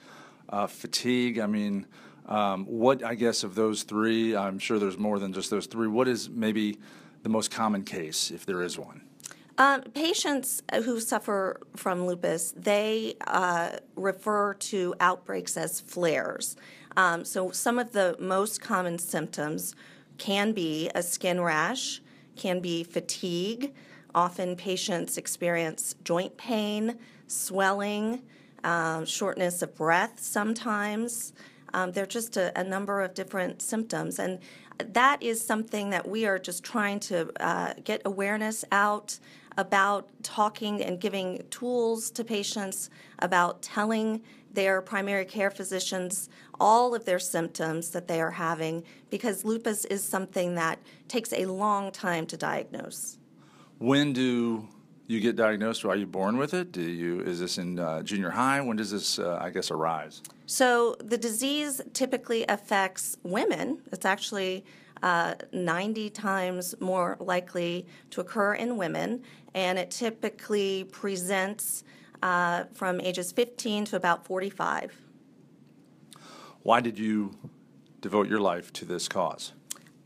uh, 0.49 0.67
fatigue. 0.67 1.39
I 1.39 1.47
mean, 1.47 1.85
um, 2.27 2.65
what 2.65 3.03
I 3.03 3.15
guess 3.15 3.43
of 3.43 3.55
those 3.55 3.83
three, 3.83 4.35
I'm 4.35 4.59
sure 4.59 4.79
there's 4.79 4.97
more 4.97 5.19
than 5.19 5.33
just 5.33 5.49
those 5.49 5.65
three. 5.65 5.87
What 5.87 6.07
is 6.07 6.29
maybe 6.29 6.79
the 7.23 7.29
most 7.29 7.51
common 7.51 7.83
case, 7.83 8.31
if 8.31 8.45
there 8.45 8.61
is 8.61 8.77
one? 8.77 9.01
Um, 9.57 9.83
patients 9.93 10.61
who 10.83 10.99
suffer 10.99 11.61
from 11.75 12.05
lupus, 12.05 12.53
they 12.57 13.15
uh, 13.25 13.77
refer 13.95 14.53
to 14.53 14.95
outbreaks 14.99 15.55
as 15.55 15.79
flares. 15.79 16.57
Um, 16.97 17.23
so 17.23 17.51
some 17.51 17.79
of 17.79 17.91
the 17.93 18.17
most 18.19 18.61
common 18.61 18.99
symptoms 18.99 19.73
can 20.17 20.51
be 20.51 20.89
a 20.93 21.01
skin 21.01 21.39
rash, 21.39 22.01
can 22.35 22.59
be 22.59 22.83
fatigue. 22.83 23.73
Often 24.13 24.57
patients 24.57 25.17
experience 25.17 25.95
joint 26.03 26.37
pain, 26.37 26.97
swelling, 27.27 28.21
uh, 28.63 29.05
shortness 29.05 29.61
of 29.61 29.75
breath 29.75 30.19
sometimes. 30.19 31.33
Um, 31.73 31.91
there 31.91 32.03
are 32.03 32.07
just 32.07 32.37
a, 32.37 32.57
a, 32.57 32.63
number 32.63 33.01
of 33.01 33.13
different 33.13 33.61
symptoms. 33.61 34.17
And 34.17 34.39
that 34.77 35.21
is 35.21 35.45
something 35.45 35.89
that 35.89 36.07
we 36.07 36.25
are 36.25 36.39
just 36.39 36.63
trying 36.63 36.99
to 37.01 37.31
uh, 37.39 37.73
get 37.83 38.01
awareness 38.05 38.63
out 38.71 39.19
about 39.57 40.09
talking 40.23 40.81
and 40.81 40.99
giving 40.99 41.43
tools 41.49 42.11
to 42.11 42.23
patients 42.23 42.89
about 43.19 43.61
telling 43.61 44.21
their 44.51 44.81
primary 44.81 45.25
care 45.25 45.51
physicians 45.51 46.29
all 46.59 46.95
of 46.95 47.05
their 47.05 47.19
symptoms 47.19 47.89
that 47.91 48.07
they 48.07 48.21
are 48.21 48.31
having 48.31 48.83
because 49.09 49.45
lupus 49.45 49.85
is 49.85 50.03
something 50.03 50.55
that 50.55 50.79
takes 51.07 51.33
a 51.33 51.45
long 51.45 51.91
time 51.91 52.25
to 52.25 52.37
diagnose. 52.37 53.17
When 53.77 54.13
do 54.13 54.67
you 55.07 55.19
get 55.19 55.35
diagnosed? 55.35 55.85
Are 55.85 55.95
you 55.95 56.07
born 56.07 56.37
with 56.37 56.53
it? 56.53 56.71
Do 56.71 56.81
you? 56.81 57.21
Is 57.21 57.39
this 57.39 57.57
in 57.57 57.79
uh, 57.79 58.01
junior 58.01 58.31
high? 58.31 58.61
When 58.61 58.77
does 58.77 58.91
this, 58.91 59.19
uh, 59.19 59.37
I 59.41 59.49
guess, 59.49 59.71
arise? 59.71 60.21
So 60.45 60.95
the 60.99 61.17
disease 61.17 61.81
typically 61.93 62.45
affects 62.47 63.17
women. 63.23 63.81
It's 63.91 64.05
actually 64.05 64.65
uh, 65.03 65.35
90 65.51 66.09
times 66.09 66.75
more 66.79 67.17
likely 67.19 67.85
to 68.11 68.21
occur 68.21 68.55
in 68.55 68.77
women, 68.77 69.23
and 69.53 69.77
it 69.77 69.91
typically 69.91 70.85
presents 70.85 71.83
uh, 72.23 72.63
from 72.73 72.99
ages 73.01 73.31
15 73.31 73.85
to 73.85 73.95
about 73.95 74.25
45. 74.25 74.99
Why 76.63 76.81
did 76.81 76.97
you 76.97 77.37
devote 78.01 78.27
your 78.27 78.39
life 78.39 78.73
to 78.73 78.85
this 78.85 79.07
cause? 79.07 79.53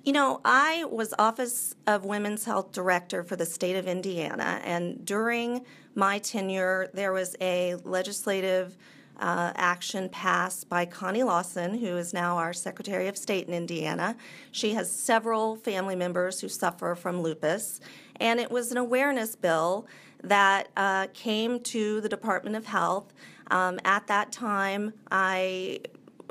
You 0.10 0.14
know, 0.14 0.42
I 0.44 0.86
was 0.86 1.14
Office 1.20 1.76
of 1.86 2.04
Women's 2.04 2.44
Health 2.44 2.72
Director 2.72 3.24
for 3.24 3.36
the 3.36 3.46
state 3.46 3.76
of 3.76 3.88
Indiana, 3.88 4.60
and 4.64 5.06
during 5.06 5.64
my 5.94 6.18
tenure, 6.18 6.90
there 6.96 7.14
was 7.14 7.36
a 7.40 7.76
legislative 7.84 8.76
uh, 9.20 9.54
action 9.56 10.10
passed 10.10 10.68
by 10.68 10.86
Connie 10.86 11.22
Lawson, 11.22 11.78
who 11.78 11.96
is 11.96 12.12
now 12.12 12.38
our 12.38 12.54
Secretary 12.54 13.08
of 13.08 13.20
State 13.20 13.48
in 13.48 13.54
Indiana. 13.54 14.18
She 14.52 14.74
has 14.74 14.90
several 14.92 15.58
family 15.58 15.96
members 15.96 16.42
who 16.42 16.50
suffer 16.50 16.96
from 16.96 17.22
lupus, 17.22 17.80
and 18.16 18.40
it 18.40 18.50
was 18.50 18.72
an 18.72 18.78
awareness 18.78 19.36
bill 19.36 19.86
that 20.24 20.70
uh, 20.76 21.06
came 21.14 21.60
to 21.60 22.02
the 22.02 22.10
Department 22.10 22.56
of 22.56 22.66
Health. 22.66 23.14
Um, 23.52 23.80
at 23.86 24.08
that 24.08 24.32
time, 24.32 24.94
I 25.12 25.82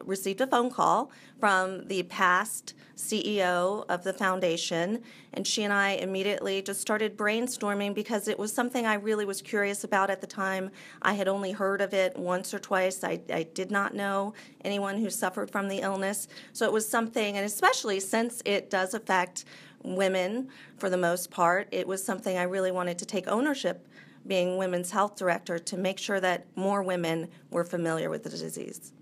received 0.04 0.40
a 0.40 0.46
phone 0.46 0.70
call 0.70 1.10
from 1.38 1.86
the 1.88 2.02
past 2.04 2.74
CEO 2.96 3.84
of 3.88 4.02
the 4.02 4.12
foundation, 4.12 5.02
and 5.32 5.46
she 5.46 5.62
and 5.62 5.72
I 5.72 5.90
immediately 5.90 6.60
just 6.62 6.80
started 6.80 7.16
brainstorming 7.16 7.94
because 7.94 8.26
it 8.26 8.38
was 8.38 8.52
something 8.52 8.86
I 8.86 8.94
really 8.94 9.24
was 9.24 9.40
curious 9.40 9.84
about 9.84 10.10
at 10.10 10.20
the 10.20 10.26
time. 10.26 10.70
I 11.00 11.12
had 11.12 11.28
only 11.28 11.52
heard 11.52 11.80
of 11.80 11.94
it 11.94 12.16
once 12.16 12.52
or 12.52 12.58
twice. 12.58 13.04
I, 13.04 13.20
I 13.32 13.44
did 13.44 13.70
not 13.70 13.94
know 13.94 14.34
anyone 14.64 14.98
who 14.98 15.10
suffered 15.10 15.50
from 15.50 15.68
the 15.68 15.78
illness. 15.78 16.26
So 16.52 16.66
it 16.66 16.72
was 16.72 16.88
something, 16.88 17.36
and 17.36 17.46
especially 17.46 18.00
since 18.00 18.42
it 18.44 18.68
does 18.68 18.94
affect 18.94 19.44
women 19.84 20.48
for 20.76 20.90
the 20.90 20.96
most 20.96 21.30
part, 21.30 21.68
it 21.70 21.86
was 21.86 22.02
something 22.02 22.36
I 22.36 22.42
really 22.42 22.72
wanted 22.72 22.98
to 22.98 23.06
take 23.06 23.28
ownership 23.28 23.86
being 24.26 24.58
women's 24.58 24.90
health 24.90 25.16
director 25.16 25.58
to 25.58 25.76
make 25.76 25.98
sure 25.98 26.20
that 26.20 26.46
more 26.56 26.82
women 26.82 27.28
were 27.50 27.64
familiar 27.64 28.10
with 28.10 28.24
the 28.24 28.30
disease. 28.30 28.92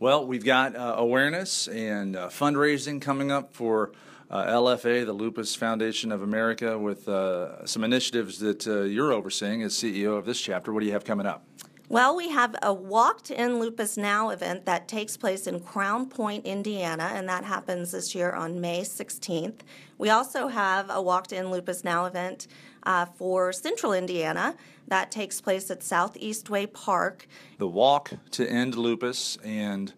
Well, 0.00 0.26
we've 0.26 0.46
got 0.46 0.76
uh, 0.76 0.94
awareness 0.96 1.68
and 1.68 2.16
uh, 2.16 2.28
fundraising 2.30 3.02
coming 3.02 3.30
up 3.30 3.52
for 3.52 3.92
uh, 4.30 4.46
LFA, 4.46 5.04
the 5.04 5.12
Lupus 5.12 5.54
Foundation 5.54 6.10
of 6.10 6.22
America, 6.22 6.78
with 6.78 7.06
uh, 7.06 7.66
some 7.66 7.84
initiatives 7.84 8.38
that 8.38 8.66
uh, 8.66 8.80
you're 8.84 9.12
overseeing 9.12 9.62
as 9.62 9.74
CEO 9.74 10.16
of 10.16 10.24
this 10.24 10.40
chapter. 10.40 10.72
What 10.72 10.80
do 10.80 10.86
you 10.86 10.92
have 10.92 11.04
coming 11.04 11.26
up? 11.26 11.44
Well, 11.90 12.16
we 12.16 12.30
have 12.30 12.56
a 12.62 12.72
Walk 12.72 13.20
to 13.24 13.36
End 13.36 13.60
Lupus 13.60 13.98
Now 13.98 14.30
event 14.30 14.64
that 14.64 14.88
takes 14.88 15.18
place 15.18 15.46
in 15.46 15.60
Crown 15.60 16.08
Point, 16.08 16.46
Indiana, 16.46 17.10
and 17.12 17.28
that 17.28 17.44
happens 17.44 17.90
this 17.90 18.14
year 18.14 18.32
on 18.32 18.58
May 18.58 18.80
16th. 18.80 19.60
We 19.98 20.08
also 20.08 20.48
have 20.48 20.88
a 20.88 21.02
Walk 21.02 21.26
to 21.26 21.36
End 21.36 21.50
Lupus 21.50 21.84
Now 21.84 22.06
event 22.06 22.46
uh, 22.84 23.04
for 23.04 23.52
Central 23.52 23.92
Indiana 23.92 24.54
that 24.90 25.10
takes 25.10 25.40
place 25.40 25.70
at 25.70 25.82
Southeast 25.82 26.50
Way 26.50 26.66
Park. 26.66 27.26
The 27.58 27.66
walk 27.66 28.12
to 28.32 28.48
end 28.48 28.74
lupus 28.76 29.38
and 29.42 29.94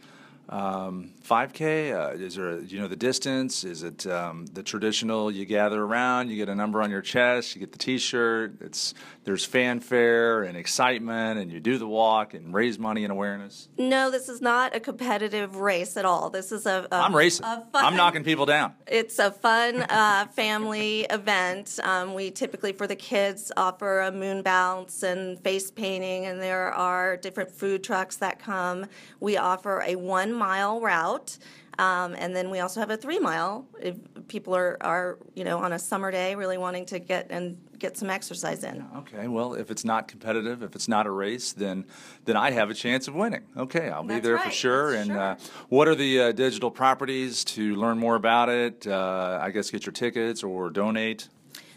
um, 0.48 1.12
5K? 1.24 1.94
Uh, 1.94 2.14
is 2.16 2.36
there, 2.36 2.50
a, 2.50 2.62
you 2.62 2.78
know, 2.80 2.88
the 2.88 2.96
distance? 2.96 3.64
Is 3.64 3.82
it 3.82 4.06
um, 4.06 4.46
the 4.46 4.62
traditional? 4.62 5.30
You 5.30 5.44
gather 5.44 5.82
around, 5.82 6.28
you 6.30 6.36
get 6.36 6.48
a 6.48 6.54
number 6.54 6.82
on 6.82 6.90
your 6.90 7.00
chest, 7.00 7.54
you 7.54 7.60
get 7.60 7.72
the 7.72 7.78
T-shirt. 7.78 8.56
It's 8.60 8.94
there's 9.24 9.44
fanfare 9.44 10.42
and 10.42 10.56
excitement, 10.56 11.38
and 11.38 11.52
you 11.52 11.60
do 11.60 11.78
the 11.78 11.86
walk 11.86 12.34
and 12.34 12.52
raise 12.52 12.78
money 12.78 13.04
and 13.04 13.12
awareness. 13.12 13.68
No, 13.78 14.10
this 14.10 14.28
is 14.28 14.40
not 14.40 14.74
a 14.74 14.80
competitive 14.80 15.56
race 15.56 15.96
at 15.96 16.04
all. 16.04 16.28
This 16.28 16.50
is 16.50 16.66
a. 16.66 16.88
a 16.90 16.96
I'm 16.96 17.14
racing. 17.14 17.46
A 17.46 17.64
fun, 17.72 17.84
I'm 17.84 17.96
knocking 17.96 18.24
people 18.24 18.46
down. 18.46 18.74
It's 18.86 19.20
a 19.20 19.30
fun 19.30 19.82
uh, 19.82 20.26
family 20.26 21.00
event. 21.10 21.78
Um, 21.84 22.14
we 22.14 22.32
typically 22.32 22.72
for 22.72 22.88
the 22.88 22.96
kids 22.96 23.52
offer 23.56 24.00
a 24.00 24.10
moon 24.10 24.42
bounce 24.42 25.04
and 25.04 25.38
face 25.40 25.70
painting, 25.70 26.26
and 26.26 26.42
there 26.42 26.72
are 26.72 27.16
different 27.16 27.52
food 27.52 27.84
trucks 27.84 28.16
that 28.16 28.40
come. 28.40 28.86
We 29.20 29.36
offer 29.36 29.82
a 29.86 29.94
one 29.94 30.32
mile 30.42 30.80
route. 30.80 31.38
Um, 31.78 32.14
and 32.18 32.36
then 32.36 32.50
we 32.50 32.60
also 32.60 32.80
have 32.80 32.90
a 32.90 32.96
three 32.96 33.18
mile 33.18 33.66
if 33.80 33.96
people 34.28 34.54
are, 34.54 34.76
are 34.82 35.18
you 35.34 35.44
know 35.44 35.58
on 35.58 35.72
a 35.72 35.78
summer 35.78 36.10
day 36.10 36.34
really 36.34 36.58
wanting 36.58 36.84
to 36.86 36.98
get 36.98 37.28
and 37.30 37.56
get 37.78 37.96
some 37.96 38.10
exercise 38.10 38.62
in. 38.62 38.84
Okay, 38.98 39.26
well 39.26 39.54
if 39.54 39.70
it's 39.70 39.84
not 39.84 40.06
competitive, 40.06 40.62
if 40.62 40.74
it's 40.76 40.86
not 40.86 41.06
a 41.06 41.10
race, 41.10 41.52
then 41.52 41.86
then 42.26 42.36
I 42.36 42.50
have 42.50 42.68
a 42.70 42.74
chance 42.74 43.08
of 43.08 43.14
winning. 43.14 43.44
Okay, 43.56 43.88
I'll 43.88 44.04
That's 44.04 44.20
be 44.20 44.28
there 44.28 44.36
right. 44.36 44.44
for 44.44 44.50
sure. 44.50 44.92
That's 44.92 45.08
and 45.08 45.16
sure. 45.16 45.20
Uh, 45.20 45.36
what 45.70 45.88
are 45.88 45.94
the 45.94 46.20
uh, 46.20 46.32
digital 46.32 46.70
properties 46.70 47.42
to 47.56 47.74
learn 47.76 47.98
more 47.98 48.16
about 48.16 48.48
it? 48.50 48.86
Uh, 48.86 49.38
I 49.40 49.50
guess 49.50 49.70
get 49.70 49.86
your 49.86 49.94
tickets 49.94 50.42
or 50.42 50.68
donate. 50.68 51.28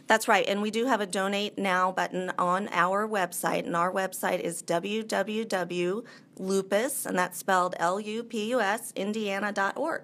That's 0.08 0.28
right. 0.28 0.45
And 0.47 0.62
we 0.62 0.71
do 0.71 0.86
have 0.86 1.01
a 1.01 1.08
donate 1.08 1.58
now 1.58 1.91
button 1.91 2.32
on 2.38 2.69
our 2.71 3.08
website. 3.08 3.65
And 3.65 3.75
our 3.75 3.91
website 3.91 4.39
is 4.39 4.62
www.lupus, 6.39 7.06
and 7.06 7.17
that's 7.17 7.38
spelled 7.38 7.76
L 7.80 8.00
U 8.00 8.24
P 8.24 8.50
U 8.52 8.62
S, 8.62 8.91
indiana.org. 8.95 10.04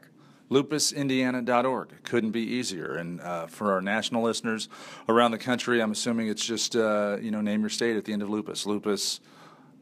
lupusindiana.org. 0.50 2.04
Couldn't 2.04 2.32
be 2.32 2.42
easier. 2.42 2.96
And 2.96 3.22
uh, 3.22 3.48
for 3.48 3.72
our 3.74 3.82
national 3.82 4.24
listeners 4.24 4.68
around 5.08 5.32
the 5.32 5.38
country, 5.38 5.82
I'm 5.82 5.92
assuming 5.92 6.28
it's 6.28 6.46
just, 6.46 6.76
uh, 6.76 7.18
you 7.22 7.32
know, 7.32 7.42
name 7.42 7.62
your 7.62 7.70
state 7.70 7.96
at 7.98 8.06
the 8.06 8.14
end 8.14 8.22
of 8.22 8.30
lupus. 8.30 8.66
Lupus. 8.66 9.20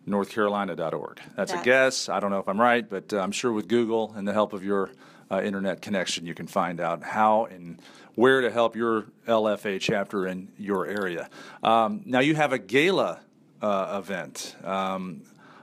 NorthCarolina.org. 0.07 1.19
That's 1.35 1.51
That- 1.51 1.61
a 1.61 1.63
guess. 1.65 2.09
I 2.09 2.19
don't 2.19 2.31
know 2.31 2.39
if 2.39 2.47
I'm 2.47 2.59
right, 2.59 2.87
but 2.89 3.13
uh, 3.13 3.19
I'm 3.19 3.31
sure 3.31 3.51
with 3.51 3.67
Google 3.67 4.11
and 4.15 4.27
the 4.27 4.33
help 4.33 4.53
of 4.53 4.63
your 4.63 4.89
uh, 5.29 5.41
internet 5.43 5.81
connection, 5.83 6.25
you 6.25 6.33
can 6.33 6.47
find 6.47 6.79
out 6.79 7.03
how 7.03 7.45
and 7.45 7.79
where 8.15 8.41
to 8.41 8.49
help 8.49 8.75
your 8.75 9.05
LFA 9.27 9.79
chapter 9.79 10.25
in 10.25 10.47
your 10.57 10.87
area. 10.87 11.29
Um, 11.61 12.01
now, 12.05 12.21
you 12.21 12.33
have 12.35 12.53
a 12.53 12.57
gala 12.57 13.19
uh, 13.61 13.99
event. 14.01 14.55
Um, 14.63 15.21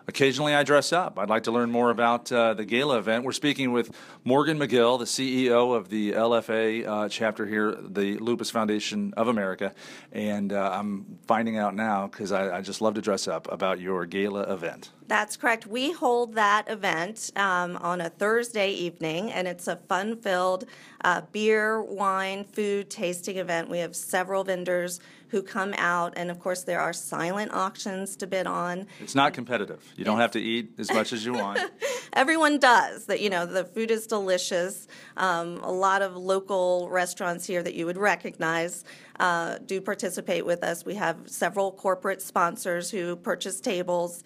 Occasionally, 0.08 0.54
I 0.54 0.62
dress 0.62 0.92
up. 0.92 1.18
I'd 1.18 1.28
like 1.28 1.42
to 1.44 1.50
learn 1.50 1.70
more 1.70 1.90
about 1.90 2.30
uh, 2.30 2.54
the 2.54 2.64
gala 2.64 2.98
event. 2.98 3.24
We're 3.24 3.32
speaking 3.32 3.72
with 3.72 3.90
Morgan 4.22 4.56
McGill, 4.56 5.00
the 5.00 5.04
CEO 5.04 5.76
of 5.76 5.88
the 5.88 6.12
LFA 6.12 6.86
uh, 6.86 7.08
chapter 7.08 7.44
here, 7.44 7.76
the 7.76 8.16
Lupus 8.18 8.48
Foundation 8.48 9.12
of 9.16 9.26
America. 9.26 9.74
And 10.12 10.52
uh, 10.52 10.70
I'm 10.72 11.18
finding 11.26 11.58
out 11.58 11.74
now, 11.74 12.06
because 12.06 12.30
I, 12.30 12.58
I 12.58 12.60
just 12.60 12.80
love 12.80 12.94
to 12.94 13.00
dress 13.00 13.26
up, 13.26 13.50
about 13.50 13.80
your 13.80 14.06
gala 14.06 14.42
event. 14.42 14.90
That's 15.08 15.36
correct. 15.36 15.66
We 15.66 15.90
hold 15.90 16.34
that 16.34 16.68
event 16.68 17.32
um, 17.34 17.76
on 17.76 18.00
a 18.00 18.08
Thursday 18.08 18.70
evening, 18.70 19.32
and 19.32 19.48
it's 19.48 19.66
a 19.66 19.76
fun 19.76 20.16
filled 20.16 20.66
uh, 21.04 21.22
beer, 21.32 21.82
wine, 21.82 22.44
food 22.44 22.90
tasting 22.90 23.38
event. 23.38 23.68
We 23.68 23.78
have 23.78 23.96
several 23.96 24.44
vendors 24.44 25.00
who 25.28 25.42
come 25.42 25.74
out, 25.76 26.14
and 26.16 26.30
of 26.30 26.38
course, 26.38 26.64
there 26.64 26.80
are 26.80 26.92
silent 26.92 27.52
auctions 27.52 28.16
to 28.16 28.26
bid 28.26 28.46
on. 28.46 28.86
It's 29.00 29.14
not 29.14 29.34
competitive. 29.34 29.82
You 29.96 30.04
don't 30.04 30.18
have 30.18 30.32
to 30.32 30.40
eat 30.40 30.72
as 30.78 30.92
much 30.92 31.12
as 31.12 31.24
you 31.24 31.32
want. 31.32 31.60
Everyone 32.12 32.58
does 32.58 33.06
that. 33.06 33.20
You 33.20 33.30
know, 33.30 33.46
the 33.46 33.64
food 33.64 33.90
is 33.90 34.06
delicious. 34.06 34.86
Um, 35.16 35.60
a 35.62 35.72
lot 35.72 36.02
of 36.02 36.16
local 36.16 36.88
restaurants 36.90 37.46
here 37.46 37.62
that 37.62 37.74
you 37.74 37.86
would 37.86 37.98
recognize 37.98 38.84
uh, 39.18 39.58
do 39.66 39.80
participate 39.80 40.46
with 40.46 40.62
us. 40.62 40.84
We 40.84 40.94
have 40.96 41.16
several 41.26 41.72
corporate 41.72 42.20
sponsors 42.22 42.90
who 42.90 43.16
purchase 43.16 43.60
tables. 43.60 44.22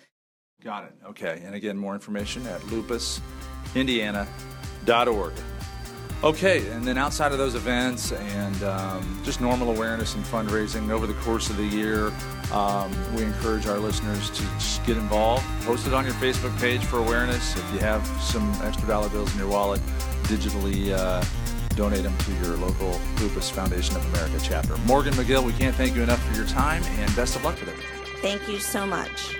Got 0.63 0.85
it. 0.85 0.93
Okay. 1.07 1.43
And 1.45 1.55
again, 1.55 1.77
more 1.77 1.95
information 1.95 2.47
at 2.47 2.61
lupusindiana.org. 2.63 5.33
Okay, 6.23 6.69
and 6.69 6.85
then 6.85 6.99
outside 6.99 7.33
of 7.33 7.39
those 7.39 7.55
events 7.55 8.13
and 8.13 8.63
um, 8.63 9.21
just 9.25 9.41
normal 9.41 9.71
awareness 9.71 10.15
and 10.15 10.25
fundraising 10.25 10.91
over 10.91 11.07
the 11.07 11.15
course 11.15 11.49
of 11.49 11.57
the 11.57 11.65
year, 11.65 12.13
um, 12.53 12.95
we 13.15 13.23
encourage 13.23 13.67
our 13.67 13.79
listeners 13.79 14.29
to 14.31 14.43
get 14.85 14.99
involved. 14.99 15.45
Post 15.65 15.87
it 15.87 15.95
on 15.95 16.05
your 16.05 16.13
Facebook 16.15 16.57
page 16.61 16.85
for 16.85 16.99
awareness. 16.99 17.57
If 17.57 17.73
you 17.73 17.79
have 17.79 18.07
some 18.21 18.51
extra 18.63 18.87
dollar 18.87 19.09
bills 19.09 19.33
in 19.33 19.39
your 19.39 19.49
wallet, 19.49 19.81
digitally 20.25 20.93
uh, 20.93 21.25
donate 21.75 22.03
them 22.03 22.17
to 22.19 22.33
your 22.45 22.59
local 22.59 23.01
Lupus 23.19 23.49
Foundation 23.49 23.97
of 23.97 24.05
America 24.13 24.39
chapter. 24.43 24.77
Morgan 24.79 25.15
McGill, 25.15 25.43
we 25.43 25.55
can't 25.55 25.75
thank 25.75 25.97
you 25.97 26.03
enough 26.03 26.23
for 26.29 26.37
your 26.37 26.47
time 26.47 26.83
and 26.85 27.17
best 27.17 27.35
of 27.35 27.45
luck 27.45 27.59
with 27.61 27.71
everything. 27.71 28.21
Thank 28.21 28.47
you 28.47 28.59
so 28.59 28.87
much. 28.87 29.40